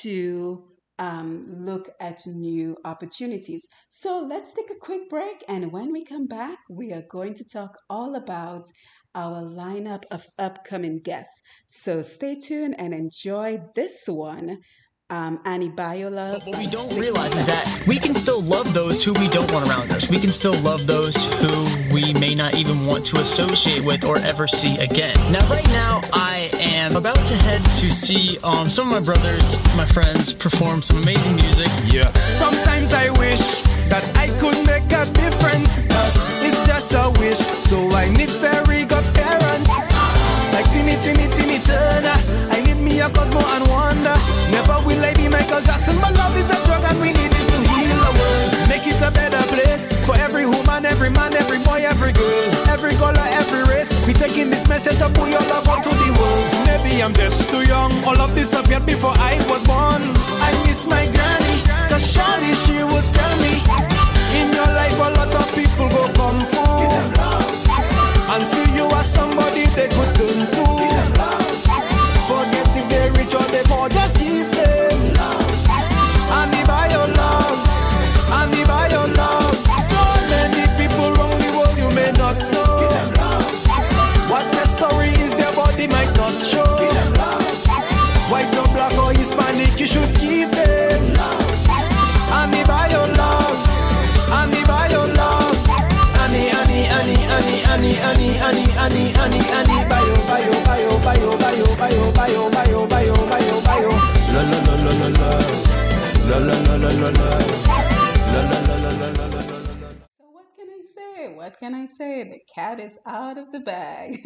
[0.03, 0.65] to
[0.99, 3.67] um, look at new opportunities.
[3.89, 5.45] So let's take a quick break.
[5.49, 8.67] And when we come back, we are going to talk all about
[9.15, 11.41] our lineup of upcoming guests.
[11.69, 14.59] So stay tuned and enjoy this one
[15.11, 16.45] um, Annie Biola.
[16.45, 19.69] What we don't realize is that we can still love those who we don't want
[19.69, 20.11] around us.
[20.11, 24.19] We can still love those who we may not even want to associate with or
[24.19, 25.17] ever see again.
[25.33, 29.53] Now, right now, I am about to head to see um, some of my brothers,
[29.77, 31.69] my friends, perform some amazing music.
[31.87, 32.13] Yeah.
[32.13, 35.89] Sometimes I wish that I could make a difference.
[35.89, 36.13] But
[36.45, 39.69] it's just a wish, so I need very good parents.
[40.53, 42.38] Like Timmy, Timmy, Timmy Turner.
[43.01, 44.19] A Cosmo and Wanda.
[44.51, 47.47] Never will I be Michael Jackson, but love is a drug and we need it
[47.47, 48.51] to heal the world.
[48.67, 52.95] Make it a better place for every woman, every man, every boy, every girl, every
[52.99, 53.95] color, every race.
[54.07, 56.43] We taking this message to put your love to the world.
[56.67, 57.93] Maybe I'm just too young.
[58.03, 60.03] All of this appeared before I was born.
[60.43, 63.63] I miss my granny, cause surely she would tell me.
[64.43, 66.67] In your life, a lot of people go come for
[68.35, 71.48] and see you as somebody they could turn to.
[99.29, 100.89] Annie, Annie, bayo, bayo, bayo.
[104.33, 105.31] La la la la la la.
[106.29, 107.29] La la la la la la.
[108.33, 109.93] La la la la la la la la.
[110.17, 111.35] So what can I say?
[111.35, 112.25] What can I say?
[112.25, 114.25] The cat is out of the bag.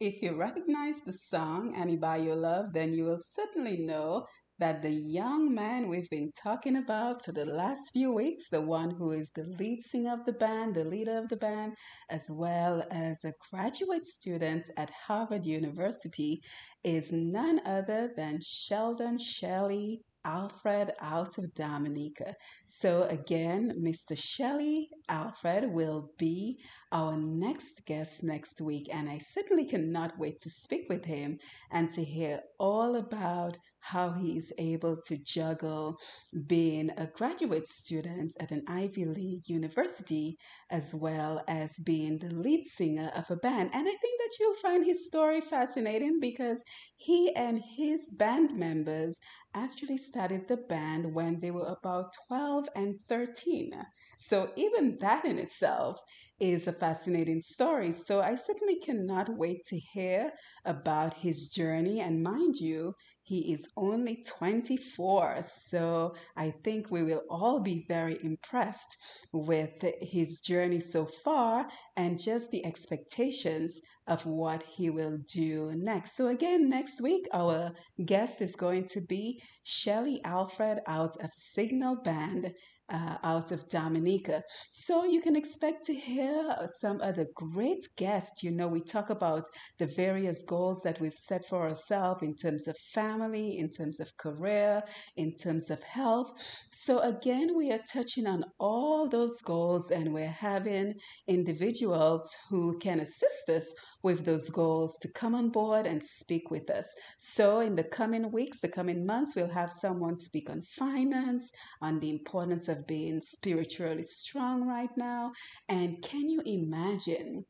[0.00, 4.26] if you recognize the song Annie by Your Love, then you will certainly know
[4.62, 8.90] that the young man we've been talking about for the last few weeks, the one
[8.90, 11.72] who is the lead singer of the band, the leader of the band,
[12.08, 16.40] as well as a graduate student at Harvard University,
[16.84, 22.36] is none other than Sheldon Shelley Alfred out of Dominica.
[22.64, 24.16] So, again, Mr.
[24.16, 26.60] Shelley Alfred will be
[26.92, 31.38] our next guest next week, and I certainly cannot wait to speak with him
[31.72, 35.98] and to hear all about how he is able to juggle
[36.46, 40.38] being a graduate student at an Ivy League university
[40.70, 43.70] as well as being the lead singer of a band.
[43.72, 46.62] And I think that you'll find his story fascinating because
[46.96, 49.18] he and his band members
[49.54, 53.72] actually started the band when they were about 12 and 13.
[54.18, 55.98] So, even that in itself
[56.40, 57.92] is a fascinating story.
[57.92, 60.32] So, I certainly cannot wait to hear
[60.64, 62.00] about his journey.
[62.00, 62.94] And mind you,
[63.32, 65.42] he is only 24.
[65.42, 68.98] So, I think we will all be very impressed
[69.32, 71.66] with his journey so far
[71.96, 76.14] and just the expectations of what he will do next.
[76.14, 77.72] So, again, next week, our
[78.04, 82.52] guest is going to be Shelly Alfred out of Signal Band.
[82.92, 84.42] Uh, out of Dominica.
[84.72, 88.42] So you can expect to hear some other great guests.
[88.42, 89.44] You know, we talk about
[89.78, 94.14] the various goals that we've set for ourselves in terms of family, in terms of
[94.18, 94.82] career,
[95.16, 96.34] in terms of health.
[96.70, 100.92] So again, we are touching on all those goals and we're having
[101.26, 106.70] individuals who can assist us with those goals to come on board and speak with
[106.70, 106.92] us.
[107.18, 111.50] So, in the coming weeks, the coming months, we'll have someone speak on finance,
[111.80, 115.32] on the importance of being spiritually strong right now.
[115.68, 117.44] And can you imagine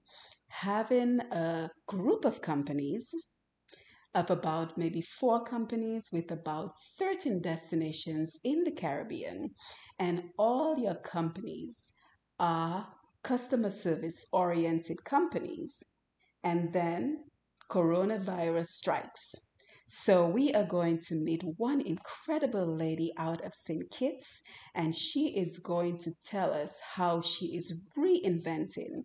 [0.48, 3.14] having a group of companies?
[4.14, 9.55] Of about maybe four companies with about 13 destinations in the Caribbean,
[9.98, 11.92] and all your companies
[12.38, 12.86] are
[13.22, 15.82] customer service oriented companies
[16.45, 17.24] and then
[17.70, 19.34] coronavirus strikes.
[19.88, 23.90] So, we are going to meet one incredible lady out of St.
[23.90, 24.40] Kitts,
[24.74, 29.05] and she is going to tell us how she is reinventing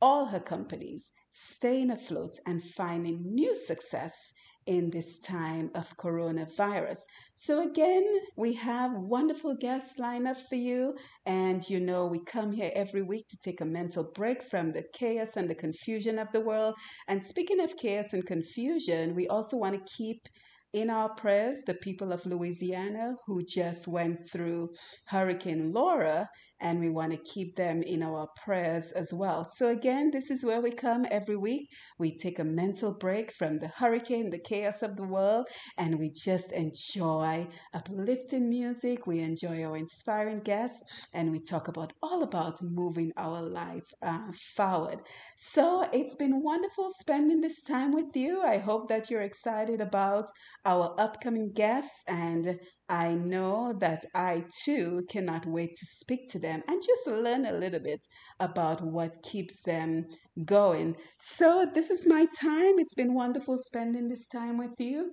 [0.00, 4.32] all her companies, staying afloat, and finding new success
[4.66, 7.00] in this time of coronavirus.
[7.34, 8.04] So, again,
[8.36, 10.94] we have wonderful guest lined up for you.
[11.26, 14.84] And you know, we come here every week to take a mental break from the
[14.92, 16.74] chaos and the confusion of the world.
[17.08, 20.28] And speaking of chaos and confusion, we also want to keep
[20.74, 24.70] in our prayers the people of Louisiana who just went through
[25.06, 26.28] Hurricane Laura
[26.64, 29.44] and we want to keep them in our prayers as well.
[29.44, 31.68] So, again, this is where we come every week.
[31.98, 35.46] We take a mental break from the hurricane, the chaos of the world,
[35.78, 39.06] and we just enjoy uplifting music.
[39.06, 44.32] We enjoy our inspiring guests, and we talk about all about moving our life uh,
[44.56, 45.00] forward.
[45.36, 48.42] So, it's been wonderful spending this time with you.
[48.42, 50.30] I hope that you're excited about
[50.64, 52.58] our upcoming guests and
[52.88, 57.52] I know that I too cannot wait to speak to them and just learn a
[57.52, 58.04] little bit
[58.38, 60.04] about what keeps them
[60.44, 60.96] going.
[61.18, 62.78] So, this is my time.
[62.78, 65.12] It's been wonderful spending this time with you.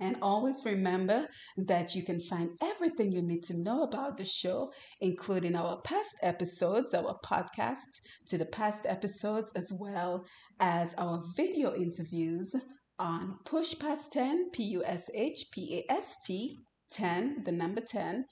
[0.00, 1.28] And always remember
[1.58, 6.16] that you can find everything you need to know about the show, including our past
[6.22, 10.24] episodes, our podcasts to the past episodes, as well
[10.58, 12.52] as our video interviews
[12.98, 16.58] on Push Past 10, P U S H P A S T
[16.90, 18.24] 10, the number 10,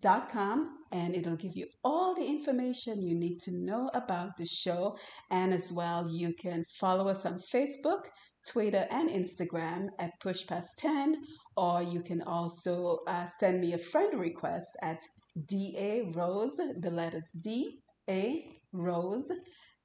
[0.00, 4.44] dot com and it'll give you all the information you need to know about the
[4.44, 4.96] show.
[5.30, 8.04] And as well you can follow us on facebook
[8.46, 11.16] twitter and instagram at push past 10
[11.56, 15.00] or you can also uh, send me a friend request at
[15.46, 19.30] da rose the letters d a rose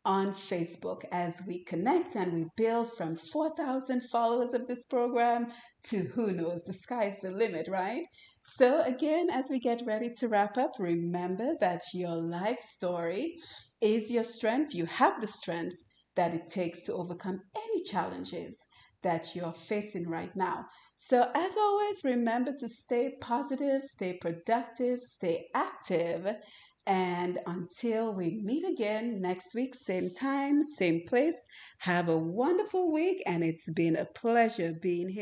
[0.06, 5.48] on Facebook as we connect and we build from 4,000 followers of this program
[5.86, 8.06] to who knows, the sky's the limit, right?
[8.40, 13.36] So, again, as we get ready to wrap up, remember that your life story
[13.82, 14.74] is your strength.
[14.74, 15.78] You have the strength
[16.16, 18.66] that it takes to overcome any challenges
[19.04, 20.66] that you're facing right now.
[20.98, 26.28] So, as always, remember to stay positive, stay productive, stay active
[26.88, 31.46] and until we meet again next week, same time, same place,
[31.80, 33.22] have a wonderful week.
[33.26, 35.20] And it's been a pleasure being here.